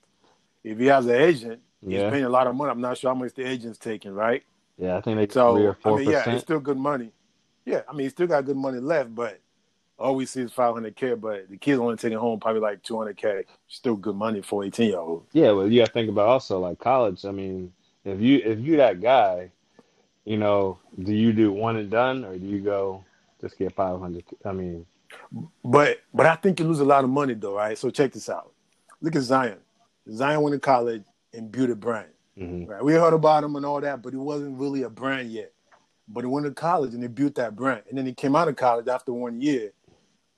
If 0.65 0.79
he 0.79 0.87
has 0.87 1.07
an 1.07 1.15
agent, 1.15 1.61
he's 1.81 2.01
Yeah. 2.01 2.11
paying 2.11 2.25
a 2.25 2.29
lot 2.29 2.47
of 2.47 2.55
money. 2.55 2.71
I'm 2.71 2.81
not 2.81 2.99
sure 2.99 3.11
how 3.11 3.15
much 3.15 3.35
the 3.35 3.47
agent's 3.47 3.79
taking, 3.79 4.13
right? 4.13 4.43
Yeah, 4.79 4.97
I 4.97 5.01
think 5.01 5.17
they 5.17 5.33
So 5.33 5.55
three 5.55 5.67
or 5.67 5.75
I 5.75 5.91
four 5.91 5.99
mean, 5.99 6.11
yeah, 6.11 6.31
it's 6.31 6.43
still 6.43 6.61
good 6.61 6.79
money. 6.79 7.13
Yeah, 7.65 7.83
I 7.89 7.93
mean, 7.93 8.07
he 8.07 8.09
still 8.09 8.27
got 8.27 8.45
good 8.45 8.57
money 8.57 8.81
left, 8.81 9.15
but 9.15 9.41
all 9.99 10.17
we 10.17 10.27
see 10.27 10.43
is 10.43 10.53
500k. 10.53 11.15
But 11.15 11.49
the 11.49 11.57
kid's 11.57 11.79
only 11.79 11.97
taking 11.97 12.19
home 12.19 12.41
probably 12.41 12.61
like 12.61 12.83
200k. 12.83 13.45
Still 13.69 13.97
good 13.97 14.17
money 14.17 14.43
for 14.43 14.65
18 14.65 14.89
year 14.89 14.99
old. 14.99 15.27
Yeah, 15.33 15.53
well, 15.53 15.71
you 15.71 15.81
got 15.81 15.87
to 15.87 15.93
think 15.93 16.09
about 16.09 16.29
also 16.29 16.59
like 16.59 16.79
college. 16.79 17.25
I 17.25 17.31
mean, 17.31 17.73
if 18.05 18.21
you 18.21 18.41
if 18.45 18.59
you 18.59 18.77
that 18.79 19.01
guy, 19.01 19.53
you 20.25 20.39
know, 20.39 20.79
do 20.99 21.13
you 21.15 21.33
do 21.33 21.53
one 21.53 21.77
and 21.77 21.91
done 21.91 22.25
or 22.25 22.37
do 22.37 22.47
you 22.47 22.61
go 22.61 23.05
just 23.43 23.59
get 23.59 23.75
500? 23.75 24.25
I 24.45 24.53
mean, 24.53 24.87
But 25.65 25.99
but 26.15 26.27
I 26.27 26.37
think 26.37 26.59
you 26.61 26.67
lose 26.67 26.81
a 26.81 26.85
lot 26.85 27.05
of 27.05 27.11
money 27.11 27.35
though, 27.35 27.57
right? 27.57 27.77
So 27.77 27.91
check 27.91 28.13
this 28.13 28.29
out. 28.31 28.53
Look 29.01 29.17
at 29.17 29.23
Zion. 29.23 29.59
Zion 30.11 30.41
went 30.41 30.55
to 30.55 30.61
college 30.61 31.03
and 31.35 31.51
built 31.53 31.71
a 31.71 31.77
brand. 31.77 32.09
mhm. 32.39 32.69
Right? 32.69 32.83
We 32.83 32.95
heard 32.95 33.13
about 33.15 33.45
him 33.45 33.57
and 33.57 33.67
all 33.67 33.81
that, 33.81 34.01
but 34.03 34.13
he 34.13 34.19
wasn't 34.19 34.59
really 34.59 34.83
a 34.85 34.91
brand 34.91 35.31
yet. 35.31 35.53
But 36.09 36.25
he 36.25 36.29
went 36.29 36.47
to 36.47 36.53
college 36.53 36.95
and 36.95 37.03
he 37.03 37.09
built 37.09 37.35
that 37.37 37.55
brand. 37.57 37.83
And 37.89 37.99
then 37.99 38.07
he 38.07 38.13
came 38.15 38.35
out 38.37 38.49
of 38.49 38.57
college 38.57 38.89
after 38.89 39.13
one 39.13 39.41
year. 39.41 39.73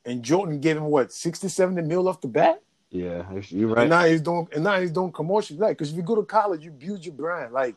And 0.04 0.22
Jordan 0.22 0.60
gave 0.60 0.76
him 0.76 0.84
what 0.84 1.12
60, 1.12 1.48
70 1.48 1.82
mil 1.82 2.08
off 2.08 2.20
the 2.20 2.28
bat? 2.28 2.60
yeah, 2.90 3.24
you're 3.48 3.68
right. 3.68 3.82
And 3.82 3.90
now 3.90 4.04
he's 4.04 4.20
doing 4.20 4.46
and 4.54 4.62
now 4.64 4.80
he's 4.80 4.92
doing 4.92 5.10
commercials. 5.12 5.58
Like, 5.58 5.76
because 5.78 5.90
if 5.90 5.96
you 5.96 6.02
go 6.02 6.14
to 6.16 6.22
college, 6.22 6.64
you 6.64 6.70
build 6.70 7.04
your 7.04 7.14
brand. 7.14 7.52
Like 7.52 7.74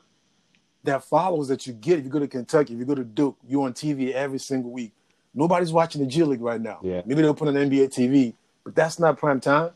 that 0.84 1.04
followers 1.04 1.48
that 1.48 1.66
you 1.66 1.74
get 1.74 2.00
if 2.00 2.06
you 2.06 2.12
go 2.12 2.20
to 2.20 2.28
Kentucky, 2.28 2.74
if 2.74 2.80
you 2.80 2.86
go 2.86 2.96
to 2.96 3.04
Duke, 3.04 3.38
you're 3.48 3.66
on 3.66 3.74
TV 3.74 4.14
every 4.14 4.40
single 4.40 4.72
week. 4.72 4.94
Nobody's 5.38 5.72
watching 5.72 6.02
the 6.02 6.08
G 6.08 6.24
League 6.24 6.42
right 6.42 6.60
now. 6.60 6.80
Yeah. 6.82 7.04
Maybe 7.06 7.22
they'll 7.22 7.36
put 7.36 7.48
on 7.48 7.54
NBA 7.54 7.90
TV, 7.94 8.34
but 8.64 8.74
that's 8.76 9.00
not 9.00 9.18
prime 9.20 9.40
time. 9.40 9.70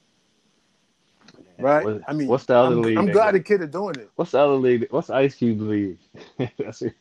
Right? 1.59 1.85
What- 1.85 2.01
I 2.07 2.13
mean, 2.13 2.27
what's 2.27 2.45
the 2.45 2.55
other 2.55 2.75
I'm, 2.75 2.81
league 2.81 2.97
I'm 2.97 3.05
glad 3.11 3.25
got? 3.25 3.33
the 3.33 3.39
kid 3.41 3.61
is 3.61 3.69
doing 3.69 3.95
it. 3.95 4.09
What's 4.15 4.31
the 4.31 4.39
other 4.39 4.53
league? 4.55 4.87
What's 4.89 5.11
Ice 5.11 5.35
Cube 5.35 5.61
league? 5.61 5.99
That's 6.57 6.81
it. 6.81 6.95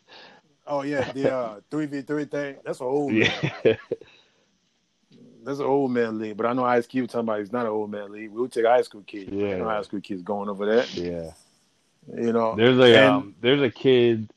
Oh 0.66 0.82
yeah, 0.82 1.10
the 1.12 1.34
uh 1.34 1.60
three 1.70 1.86
v 1.86 2.02
three 2.02 2.26
thing. 2.26 2.56
That's 2.64 2.80
an 2.80 2.86
old 2.86 3.12
man. 3.12 3.32
Yeah. 3.64 3.76
That's 5.42 5.58
an 5.58 5.64
old 5.64 5.90
man 5.90 6.18
league. 6.18 6.36
But 6.36 6.44
I 6.46 6.52
know 6.52 6.64
Ice 6.64 6.86
Cube 6.86 7.08
talking 7.08 7.20
about 7.26 7.38
he's 7.38 7.50
not 7.52 7.64
an 7.64 7.72
old 7.72 7.90
man 7.90 8.12
league. 8.12 8.30
We'll 8.30 8.46
take 8.48 8.66
high 8.66 8.82
school 8.82 9.02
kids. 9.06 9.32
Yeah. 9.32 9.64
High 9.64 9.80
school 9.82 10.02
kids 10.02 10.22
going 10.22 10.50
over 10.50 10.66
there. 10.66 10.84
yeah. 10.92 11.30
You 12.14 12.32
know. 12.34 12.54
There's 12.56 12.78
a 12.78 12.82
And- 12.98 13.06
um, 13.10 13.34
there's 13.40 13.62
a 13.62 13.70
kid 13.70 14.30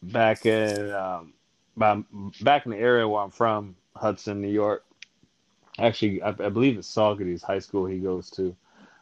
back 0.00 0.46
in 0.46 0.92
um, 0.92 1.32
by, 1.76 2.02
back 2.40 2.66
in 2.66 2.72
the 2.72 2.78
area 2.78 3.06
where 3.08 3.22
I'm 3.22 3.30
from, 3.30 3.76
Hudson, 3.96 4.40
New 4.40 4.50
York. 4.50 4.84
Actually, 5.78 6.22
I, 6.22 6.28
I 6.28 6.48
believe 6.48 6.76
it's 6.78 6.94
Saugerties 6.94 7.42
High 7.42 7.60
School 7.60 7.86
he 7.86 7.98
goes 7.98 8.30
to. 8.30 8.54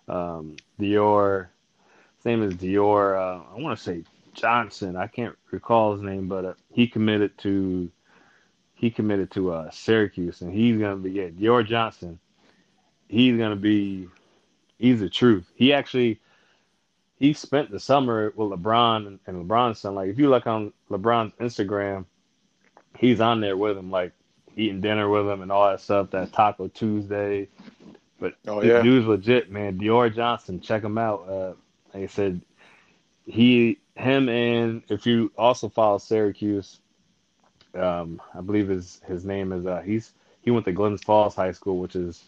Um, 0.08 0.56
Dior, 0.80 1.48
his 2.16 2.24
name 2.24 2.42
is 2.42 2.54
Dior. 2.54 3.16
Uh, 3.16 3.42
I 3.54 3.60
want 3.60 3.76
to 3.76 3.82
say 3.82 4.04
Johnson. 4.34 4.96
I 4.96 5.06
can't 5.06 5.36
recall 5.50 5.92
his 5.94 6.02
name, 6.02 6.28
but 6.28 6.44
uh, 6.44 6.54
he 6.72 6.86
committed 6.86 7.36
to 7.38 7.90
he 8.74 8.90
committed 8.90 9.30
to 9.32 9.52
uh, 9.52 9.70
Syracuse, 9.70 10.40
and 10.40 10.52
he's 10.52 10.78
gonna 10.78 10.96
be 10.96 11.10
yeah, 11.12 11.28
Dior 11.28 11.66
Johnson. 11.66 12.18
He's 13.08 13.36
gonna 13.36 13.56
be 13.56 14.08
he's 14.78 15.00
the 15.00 15.10
truth. 15.10 15.50
He 15.54 15.72
actually 15.72 16.20
he 17.18 17.34
spent 17.34 17.70
the 17.70 17.78
summer 17.78 18.32
with 18.34 18.48
LeBron 18.58 19.18
and 19.26 19.48
LeBron's 19.48 19.80
son. 19.80 19.94
Like 19.94 20.08
if 20.08 20.18
you 20.18 20.30
look 20.30 20.46
on 20.46 20.72
LeBron's 20.90 21.34
Instagram, 21.34 22.06
he's 22.98 23.20
on 23.20 23.40
there 23.40 23.56
with 23.56 23.76
him, 23.76 23.90
like 23.90 24.12
eating 24.56 24.80
dinner 24.80 25.08
with 25.08 25.28
him 25.28 25.42
and 25.42 25.50
all 25.52 25.68
that 25.70 25.80
stuff. 25.80 26.10
That 26.10 26.32
Taco 26.32 26.68
Tuesday. 26.68 27.48
But 28.18 28.34
Oh, 28.46 28.62
yeah. 28.62 28.82
dude's 28.82 29.06
legit, 29.06 29.50
man. 29.50 29.78
Dior 29.78 30.14
Johnson, 30.14 30.60
check 30.60 30.84
him 30.84 30.98
out. 30.98 31.26
Uh, 31.28 31.52
like 31.94 32.04
I 32.04 32.06
said, 32.06 32.40
he, 33.24 33.78
him, 33.94 34.28
and 34.28 34.82
if 34.88 35.06
you 35.06 35.32
also 35.38 35.68
follow 35.68 35.98
Syracuse, 35.98 36.80
um, 37.74 38.20
I 38.34 38.40
believe 38.40 38.68
his 38.68 39.00
his 39.06 39.24
name 39.24 39.52
is 39.52 39.64
uh, 39.64 39.80
he's 39.80 40.12
he 40.42 40.50
went 40.50 40.64
to 40.66 40.72
Glens 40.72 41.02
Falls 41.02 41.34
High 41.34 41.52
School, 41.52 41.78
which 41.78 41.94
is, 41.96 42.24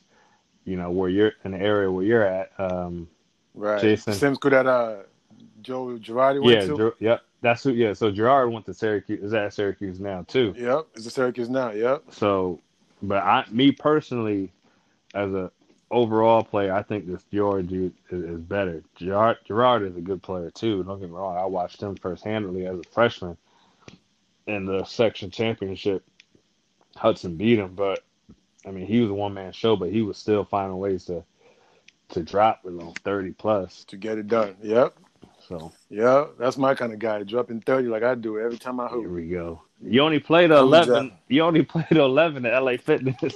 you 0.65 0.77
know, 0.77 0.91
where 0.91 1.09
you're 1.09 1.33
in 1.45 1.53
the 1.53 1.61
area 1.61 1.91
where 1.91 2.05
you're 2.05 2.25
at. 2.25 2.53
Um, 2.59 3.09
Right. 3.55 3.81
Jason. 3.83 4.15
Same 4.15 4.35
school 4.35 4.51
that 4.53 4.67
uh, 4.67 5.03
Joe 5.63 5.97
Girard 5.99 6.41
went 6.41 6.61
yeah, 6.61 6.67
to. 6.67 6.77
Ger- 6.77 6.95
yep, 6.99 7.23
that's 7.41 7.63
who. 7.63 7.73
Yeah, 7.73 7.93
so 7.93 8.11
Girard 8.11 8.51
went 8.51 8.67
to 8.67 8.75
Syracuse. 8.75 9.23
Is 9.23 9.35
at 9.35 9.55
Syracuse 9.55 10.01
now 10.01 10.25
too. 10.29 10.55
Yep. 10.57 10.89
Is 10.95 11.05
the 11.05 11.11
Syracuse 11.11 11.49
now. 11.49 11.71
Yep. 11.71 12.05
So, 12.11 12.61
but 13.03 13.23
I, 13.23 13.45
me 13.51 13.73
personally, 13.73 14.53
as 15.15 15.33
a 15.33 15.51
overall 15.91 16.43
player, 16.43 16.73
I 16.73 16.83
think 16.83 17.07
this 17.07 17.23
dude 17.25 17.71
is, 18.11 18.23
is 18.25 18.41
better. 18.41 18.83
Girard, 18.97 19.39
Girard 19.45 19.83
is 19.83 19.97
a 19.97 20.01
good 20.01 20.23
player 20.23 20.51
too. 20.51 20.83
Don't 20.83 20.99
get 20.99 21.09
me 21.09 21.15
wrong. 21.15 21.37
I 21.37 21.45
watched 21.45 21.83
him 21.83 21.95
first 21.97 22.25
handedly 22.25 22.67
as 22.67 22.79
a 22.79 22.85
freshman 22.91 23.37
in 24.47 24.65
the 24.65 24.85
section 24.85 25.31
championship. 25.31 26.03
Hudson 26.97 27.37
beat 27.37 27.59
him, 27.59 27.75
but 27.75 28.01
I 28.67 28.71
mean, 28.71 28.87
he 28.87 29.01
was 29.01 29.11
a 29.11 29.15
one 29.15 29.35
man 29.35 29.53
show, 29.53 29.77
but 29.77 29.91
he 29.91 30.03
was 30.03 30.17
still 30.17 30.45
finding 30.45 30.79
ways 30.79 31.05
to 31.07 31.25
to 32.11 32.23
drop 32.23 32.61
you 32.65 32.73
know 32.73 32.93
thirty 33.05 33.33
plus. 33.33 33.85
To 33.85 33.97
get 33.97 34.19
it 34.19 34.27
done. 34.27 34.57
Yep. 34.63 34.95
So 35.49 35.73
Yeah. 35.91 36.27
That's 36.39 36.57
my 36.57 36.75
kind 36.75 36.93
of 36.93 36.99
guy. 36.99 37.23
Dropping 37.23 37.61
30 37.61 37.89
like 37.89 38.03
I 38.03 38.15
do 38.15 38.39
every 38.39 38.59
time 38.59 38.81
I 38.81 38.89
hoop. 38.89 39.01
here 39.01 39.11
we 39.13 39.29
go. 39.29 39.63
You 39.85 40.01
only 40.03 40.21
played 40.21 40.51
eleven. 40.53 41.13
You 41.29 41.43
only 41.43 41.63
played 41.73 41.91
eleven 41.93 42.47
at 42.47 42.63
LA 42.63 42.77
Fitness. 42.77 43.35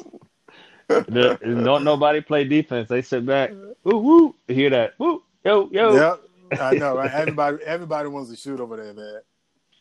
The- 0.89 1.39
don't 1.65 1.83
nobody 1.85 2.21
play 2.21 2.45
defense. 2.45 2.89
They 2.89 3.03
sit 3.03 3.27
back. 3.27 3.51
Woo 3.85 3.99
woo. 3.99 4.35
Hear 4.47 4.71
that? 4.71 4.95
Woo 4.99 5.23
yo 5.45 5.69
yo. 5.73 5.95
Yep. 5.95 6.61
I 6.61 6.75
know, 6.75 6.97
right? 6.97 7.11
Everybody 7.11 7.59
everybody 7.65 8.09
wants 8.09 8.31
to 8.31 8.37
shoot 8.37 8.61
over 8.61 8.77
there, 8.77 8.95
man. 8.95 9.21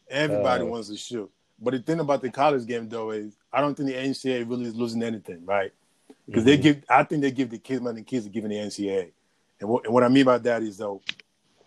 Everybody 0.10 0.64
Uh, 0.64 0.68
wants 0.68 0.90
to 0.90 0.98
shoot. 0.98 1.30
But 1.62 1.72
the 1.74 1.80
thing 1.80 2.00
about 2.00 2.22
the 2.24 2.32
college 2.32 2.66
game 2.66 2.90
though 2.90 3.12
is 3.12 3.38
I 3.54 3.62
don't 3.62 3.76
think 3.76 3.90
the 3.90 3.96
NCAA 3.96 4.50
really 4.50 4.66
is 4.66 4.76
losing 4.76 5.04
anything, 5.04 5.46
right? 5.46 5.72
Because 6.26 6.44
they 6.44 6.58
Mhm. 6.58 6.62
give 6.64 6.84
I 6.90 7.04
think 7.04 7.22
they 7.22 7.30
give 7.32 7.52
the 7.52 7.60
kids 7.60 7.82
money 7.82 8.02
the 8.02 8.06
kids 8.06 8.26
are 8.26 8.30
giving 8.30 8.50
the 8.50 8.58
NCAA. 8.58 9.12
And 9.60 9.70
what 9.70 9.86
and 9.86 9.94
what 9.94 10.04
I 10.04 10.08
mean 10.08 10.26
by 10.26 10.40
that 10.40 10.64
is 10.64 10.78
though, 10.78 11.02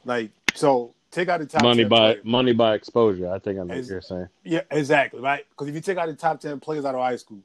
like 0.05 0.33
so 0.59 0.95
take 1.11 1.29
out 1.29 1.41
the 1.41 1.47
top 1.47 1.63
money 1.63 1.83
10 1.85 1.89
by 1.89 1.99
players. 2.15 2.25
money 2.25 2.53
by 2.53 2.75
exposure. 2.75 3.31
I 3.33 3.39
think 3.39 3.59
I 3.59 3.65
know 3.65 3.75
what 3.77 3.85
you're 3.87 4.01
saying. 4.01 4.29
Yeah, 4.45 4.63
exactly, 4.71 5.21
right? 5.21 5.45
Because 5.51 5.69
if 5.69 5.75
you 5.75 5.81
take 5.81 5.99
out 5.99 6.07
the 6.09 6.15
top 6.15 6.41
ten 6.41 6.61
players 6.61 6.85
out 6.85 6.95
of 6.95 7.01
high 7.01 7.17
school, 7.17 7.41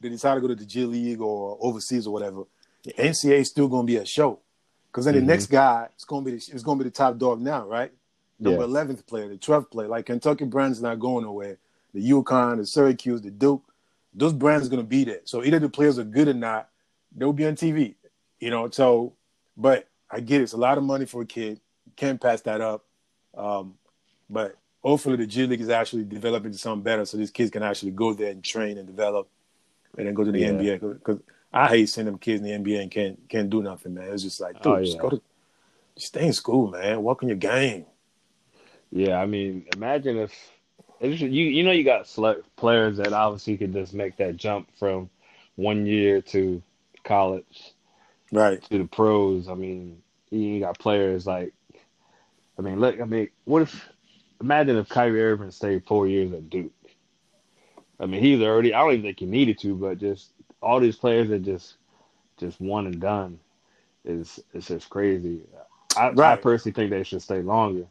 they 0.00 0.08
decide 0.08 0.34
to 0.34 0.40
go 0.40 0.48
to 0.48 0.54
the 0.54 0.64
G 0.64 0.84
League 0.84 1.20
or 1.20 1.56
overseas 1.60 2.06
or 2.06 2.12
whatever, 2.12 2.44
the 2.82 2.92
NCAA 2.92 3.40
is 3.40 3.50
still 3.50 3.68
going 3.68 3.86
to 3.86 3.92
be 3.92 3.96
a 3.96 4.04
show. 4.06 4.40
Because 4.90 5.04
then 5.06 5.14
Mhm. 5.14 5.20
the 5.20 5.26
next 5.26 5.46
guy 5.46 5.88
is 5.98 6.04
going 6.04 6.24
to 6.24 6.30
be 6.30 6.36
the, 6.38 6.54
is 6.54 6.62
going 6.62 6.78
to 6.78 6.84
be 6.84 6.90
the 6.90 6.94
top 6.94 7.18
dog 7.18 7.40
now, 7.40 7.66
right? 7.66 7.92
Number 8.38 8.60
Yeah. 8.60 8.64
eleventh 8.66 9.06
player, 9.06 9.28
the 9.28 9.36
twelfth 9.36 9.70
player, 9.70 9.88
like 9.88 10.06
Kentucky 10.06 10.44
Brand's 10.44 10.80
not 10.82 10.98
going 10.98 11.24
nowhere. 11.24 11.58
The 11.94 12.00
UConn, 12.10 12.58
the 12.58 12.66
Syracuse, 12.66 13.20
the 13.22 13.30
Duke, 13.30 13.62
those 14.12 14.32
brands 14.32 14.66
are 14.66 14.70
going 14.70 14.82
to 14.82 14.88
be 14.88 15.04
there. 15.04 15.20
So 15.24 15.42
either 15.44 15.58
the 15.58 15.68
players 15.68 15.98
are 15.98 16.04
good 16.04 16.28
or 16.28 16.34
not, 16.34 16.68
they'll 17.16 17.32
be 17.32 17.46
on 17.46 17.54
TV. 17.54 17.94
You 18.40 18.50
know, 18.50 18.68
so 18.70 19.14
but 19.56 19.88
I 20.10 20.20
get 20.20 20.40
it. 20.40 20.44
It's 20.44 20.52
a 20.52 20.56
lot 20.58 20.76
of 20.78 20.84
money 20.84 21.06
for 21.06 21.22
a 21.22 21.26
kid. 21.26 21.60
Can't 21.96 22.20
pass 22.20 22.40
that 22.42 22.60
up. 22.60 22.84
Um, 23.36 23.74
but 24.30 24.56
hopefully 24.82 25.16
the 25.16 25.26
G 25.26 25.46
League 25.46 25.60
is 25.60 25.68
actually 25.68 26.04
developing 26.04 26.52
to 26.52 26.58
something 26.58 26.82
better, 26.82 27.04
so 27.04 27.16
these 27.16 27.30
kids 27.30 27.50
can 27.50 27.62
actually 27.62 27.92
go 27.92 28.14
there 28.14 28.30
and 28.30 28.42
train 28.44 28.78
and 28.78 28.86
develop, 28.86 29.28
and 29.96 30.06
then 30.06 30.14
go 30.14 30.24
to 30.24 30.32
the 30.32 30.38
Yeah. 30.40 30.50
NBA. 30.50 30.80
Because 30.80 31.20
I 31.52 31.68
hate 31.68 31.86
seeing 31.88 32.06
them 32.06 32.18
kids 32.18 32.40
in 32.40 32.46
the 32.46 32.52
NBA 32.72 32.82
and 32.82 32.90
can't 32.90 33.28
can't 33.28 33.50
do 33.50 33.62
nothing, 33.62 33.94
man. 33.94 34.10
It's 34.12 34.22
just 34.22 34.40
like, 34.40 34.60
dude, 34.62 34.72
Oh, 34.72 34.80
just 34.84 34.98
go 34.98 35.10
to, 35.10 35.20
just 35.96 36.08
stay 36.08 36.26
in 36.26 36.32
school, 36.32 36.70
man. 36.70 37.02
Work 37.02 37.22
on 37.22 37.28
your 37.28 37.38
game. 37.38 37.86
Yeah, 38.90 39.20
I 39.20 39.26
mean, 39.26 39.66
imagine 39.74 40.18
if 40.18 40.50
you 41.00 41.28
you 41.28 41.62
know 41.64 41.72
you 41.72 41.84
got 41.84 42.06
select 42.06 42.54
players 42.56 42.96
that 42.98 43.12
obviously 43.12 43.56
could 43.56 43.72
just 43.72 43.94
make 43.94 44.16
that 44.18 44.36
jump 44.36 44.68
from 44.78 45.10
one 45.56 45.86
year 45.86 46.20
to 46.22 46.62
college 47.04 47.74
Right. 48.32 48.60
to 48.62 48.78
the 48.78 48.84
pros. 48.84 49.48
I 49.48 49.54
mean, 49.54 50.02
you 50.30 50.60
got 50.60 50.78
players 50.78 51.26
like, 51.26 51.52
I 52.58 52.62
mean, 52.62 52.80
look, 52.80 53.00
I 53.00 53.04
mean, 53.04 53.28
what 53.44 53.62
if 53.62 53.88
imagine 54.40 54.76
if 54.76 54.88
Kyrie 54.88 55.22
Irving 55.22 55.50
stayed 55.50 55.86
four 55.86 56.06
years 56.06 56.32
at 56.32 56.50
Duke? 56.50 56.72
I 57.98 58.06
mean, 58.06 58.20
he's 58.20 58.40
already. 58.40 58.74
I 58.74 58.80
don't 58.80 58.92
even 58.92 59.02
think 59.02 59.20
he 59.20 59.26
needed 59.26 59.58
to, 59.60 59.74
but 59.74 59.98
just 59.98 60.32
all 60.62 60.80
these 60.80 60.96
players 60.96 61.28
that 61.30 61.40
just 61.40 61.74
just 62.38 62.60
one 62.60 62.86
and 62.86 63.00
done 63.00 63.38
is 64.04 64.40
it's 64.52 64.68
just 64.68 64.90
crazy. 64.90 65.40
I, 65.96 66.08
I 66.08 66.36
personally 66.36 66.74
think 66.74 66.90
they 66.90 67.04
should 67.04 67.22
stay 67.22 67.40
longer, 67.42 67.86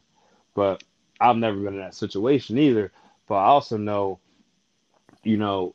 but 0.54 0.82
I've 1.20 1.36
never 1.36 1.56
been 1.56 1.74
in 1.74 1.80
that 1.80 1.94
situation 1.94 2.58
either. 2.58 2.92
But 3.26 3.36
I 3.36 3.46
also 3.46 3.76
know, 3.78 4.18
you 5.22 5.36
know, 5.36 5.74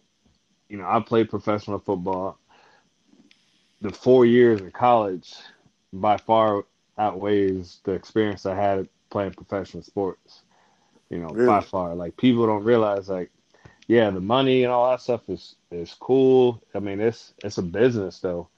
you 0.69 0.77
know, 0.77 0.85
I 0.87 0.99
played 0.99 1.29
professional 1.29 1.79
football. 1.79 2.37
The 3.81 3.91
four 3.91 4.25
years 4.25 4.61
in 4.61 4.71
college 4.71 5.33
by 5.93 6.17
far 6.17 6.65
outweighs 6.99 7.81
the 7.85 7.93
experience 7.93 8.45
I 8.45 8.55
had 8.55 8.89
playing 9.09 9.33
professional 9.33 9.83
sports. 9.83 10.43
You 11.09 11.19
know, 11.19 11.39
by 11.45 11.61
far. 11.61 11.95
Like 11.95 12.17
people 12.17 12.47
don't 12.47 12.63
realize, 12.63 13.09
like, 13.09 13.31
yeah, 13.87 14.09
the 14.11 14.21
money 14.21 14.63
and 14.63 14.71
all 14.73 14.89
that 14.91 15.01
stuff 15.01 15.21
is 15.29 15.55
is 15.71 15.93
cool. 15.99 16.61
I 16.75 16.79
mean, 16.79 16.99
it's 17.01 17.33
it's 17.43 17.57
a 17.57 17.63
business 17.63 18.19
though. 18.19 18.49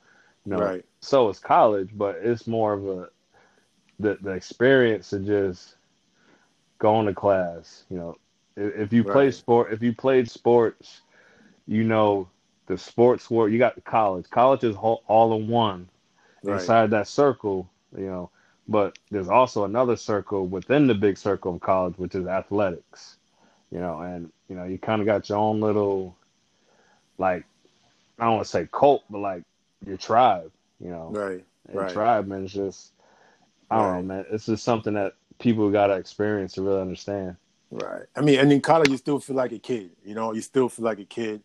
You 0.45 0.51
know, 0.51 0.73
Right. 0.73 0.85
so 1.01 1.29
is 1.29 1.39
college, 1.39 1.91
but 1.97 2.17
it's 2.21 2.47
more 2.47 2.73
of 2.73 2.87
a 2.87 3.09
the 3.99 4.17
the 4.21 4.31
experience 4.31 5.13
of 5.13 5.25
just 5.25 5.75
going 6.79 7.07
to 7.07 7.13
class. 7.13 7.85
You 7.89 7.97
know, 7.97 8.17
if, 8.55 8.75
if 8.75 8.93
you 8.93 9.03
play 9.03 9.31
sport, 9.31 9.73
if 9.73 9.81
you 9.81 9.93
played 9.93 10.29
sports, 10.29 11.01
you 11.67 11.83
know 11.83 12.29
the 12.67 12.77
sports 12.77 13.29
world. 13.29 13.51
You 13.51 13.59
got 13.59 13.83
college. 13.85 14.29
College 14.29 14.63
is 14.63 14.75
all, 14.75 15.03
all 15.07 15.33
in 15.35 15.47
one 15.47 15.89
Right. 16.43 16.69
inside 16.69 16.91
that 16.91 17.07
circle. 17.07 17.69
You 17.97 18.05
know, 18.05 18.29
but 18.67 18.97
there's 19.09 19.29
also 19.29 19.65
another 19.65 19.95
circle 19.95 20.47
within 20.47 20.87
the 20.87 20.95
big 20.95 21.17
circle 21.17 21.55
of 21.55 21.61
college, 21.61 21.97
which 21.97 22.15
is 22.15 22.27
athletics. 22.27 23.17
You 23.71 23.79
know, 23.79 23.99
and 23.99 24.31
you 24.49 24.55
know 24.55 24.65
you 24.65 24.77
kind 24.77 25.01
of 25.01 25.05
got 25.05 25.29
your 25.29 25.37
own 25.37 25.59
little, 25.61 26.15
like, 27.17 27.45
I 28.19 28.25
don't 28.25 28.35
want 28.35 28.45
to 28.45 28.49
say 28.49 28.67
cult, 28.71 29.03
but 29.09 29.19
like 29.19 29.43
your 29.85 29.97
tribe. 29.97 30.51
You 30.79 30.89
know, 30.89 31.09
Right. 31.09 31.45
and 31.69 31.77
Right. 31.77 31.93
tribe, 31.93 32.27
man, 32.27 32.43
it's 32.45 32.53
just, 32.53 32.93
I 33.69 33.77
don't 33.77 33.85
Right. 33.85 33.95
know, 33.97 34.03
man. 34.03 34.25
It's 34.31 34.45
just 34.45 34.63
something 34.63 34.93
that 34.95 35.13
people 35.39 35.69
got 35.71 35.87
to 35.87 35.93
experience 35.93 36.53
to 36.53 36.61
really 36.61 36.81
understand. 36.81 37.37
Right. 37.71 38.03
I 38.15 38.21
mean, 38.21 38.39
and 38.39 38.51
in 38.51 38.61
college, 38.61 38.89
you 38.89 38.97
still 38.97 39.19
feel 39.19 39.35
like 39.35 39.51
a 39.53 39.59
kid. 39.59 39.91
You 40.05 40.15
know, 40.15 40.33
you 40.33 40.41
still 40.41 40.67
feel 40.69 40.85
like 40.85 40.99
a 40.99 41.05
kid 41.05 41.41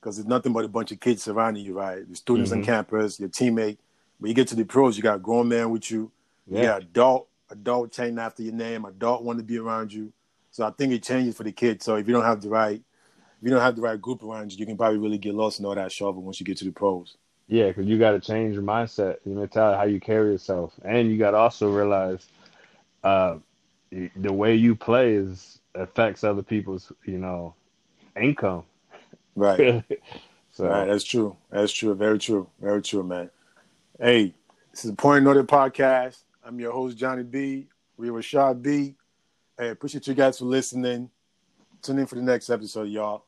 because 0.00 0.16
there's 0.16 0.28
nothing 0.28 0.52
but 0.52 0.64
a 0.64 0.68
bunch 0.68 0.92
of 0.92 1.00
kids 1.00 1.22
surrounding 1.22 1.64
you, 1.64 1.74
right? 1.74 2.08
The 2.08 2.16
students 2.16 2.52
on 2.52 2.60
Mhm. 2.60 2.64
campus, 2.64 3.18
your 3.18 3.28
teammate. 3.30 3.78
When 4.20 4.28
you 4.28 4.34
get 4.34 4.48
to 4.48 4.54
the 4.54 4.64
pros, 4.64 4.96
you 4.96 5.02
got 5.02 5.16
a 5.16 5.20
grown 5.20 5.48
man 5.48 5.70
with 5.70 5.90
you. 5.90 6.12
You 6.48 6.58
Yeah. 6.58 6.62
got 6.62 6.82
adult, 6.82 7.28
adult 7.50 7.92
chain 7.92 8.18
after 8.18 8.42
your 8.42 8.54
name. 8.54 8.84
Adult 8.84 9.24
want 9.24 9.38
to 9.38 9.44
be 9.44 9.58
around 9.58 9.92
you. 9.92 10.12
So 10.50 10.66
I 10.66 10.70
think 10.70 10.92
it 10.92 11.02
changes 11.02 11.36
for 11.36 11.44
the 11.44 11.52
kids. 11.52 11.84
So 11.84 11.96
if 11.96 12.06
you 12.06 12.12
don't 12.14 12.24
have 12.24 12.42
the 12.42 12.50
right, 12.50 12.76
if 12.80 13.42
you 13.42 13.50
don't 13.50 13.62
have 13.62 13.76
the 13.76 13.82
right 13.82 14.00
group 14.00 14.22
around 14.22 14.52
you, 14.52 14.58
you 14.58 14.66
can 14.66 14.76
probably 14.76 14.98
really 14.98 15.18
get 15.18 15.34
lost 15.34 15.58
in 15.58 15.64
all 15.66 15.74
that 15.74 15.90
shuffle 15.90 16.22
once 16.22 16.38
you 16.38 16.44
get 16.46 16.58
to 16.58 16.64
the 16.64 16.72
pros. 16.72 17.16
Yeah, 17.48 17.68
because 17.68 17.86
you 17.86 17.98
got 17.98 18.12
to 18.12 18.20
change 18.20 18.54
your 18.54 18.62
mindset, 18.62 19.16
your 19.24 19.36
mentality, 19.36 19.78
how 19.78 19.84
you 19.84 20.00
carry 20.00 20.32
yourself, 20.32 20.72
and 20.84 21.10
you 21.10 21.18
got 21.18 21.32
to 21.32 21.38
also 21.38 21.70
realize 21.70 22.26
uh, 23.02 23.36
the 23.90 24.32
way 24.32 24.54
you 24.54 24.76
play 24.76 25.14
is 25.14 25.58
affects 25.74 26.22
other 26.24 26.42
people's, 26.42 26.92
you 27.04 27.18
know, 27.18 27.54
income. 28.20 28.64
Right. 29.34 29.84
so 30.52 30.64
Right, 30.64 30.86
that's 30.86 31.04
true. 31.04 31.36
That's 31.50 31.72
true. 31.72 31.94
Very 31.94 32.18
true. 32.18 32.48
Very 32.60 32.82
true, 32.82 33.02
man. 33.02 33.30
Hey, 34.02 34.32
this 34.70 34.86
is 34.86 34.92
the 34.92 34.96
Point 34.96 35.24
Noted 35.24 35.46
Podcast. 35.46 36.22
I'm 36.42 36.58
your 36.58 36.72
host, 36.72 36.96
Johnny 36.96 37.22
B. 37.22 37.68
We're 37.98 38.12
Rashad 38.12 38.62
B. 38.62 38.94
Hey, 39.58 39.68
appreciate 39.68 40.06
you 40.06 40.14
guys 40.14 40.38
for 40.38 40.46
listening. 40.46 41.10
Tune 41.82 41.98
in 41.98 42.06
for 42.06 42.14
the 42.14 42.22
next 42.22 42.48
episode, 42.48 42.88
y'all. 42.88 43.26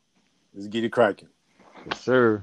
Let's 0.55 0.69
get 0.69 0.83
it 0.83 0.89
cracking. 0.89 1.29
yes, 1.85 2.01
sir. 2.01 2.43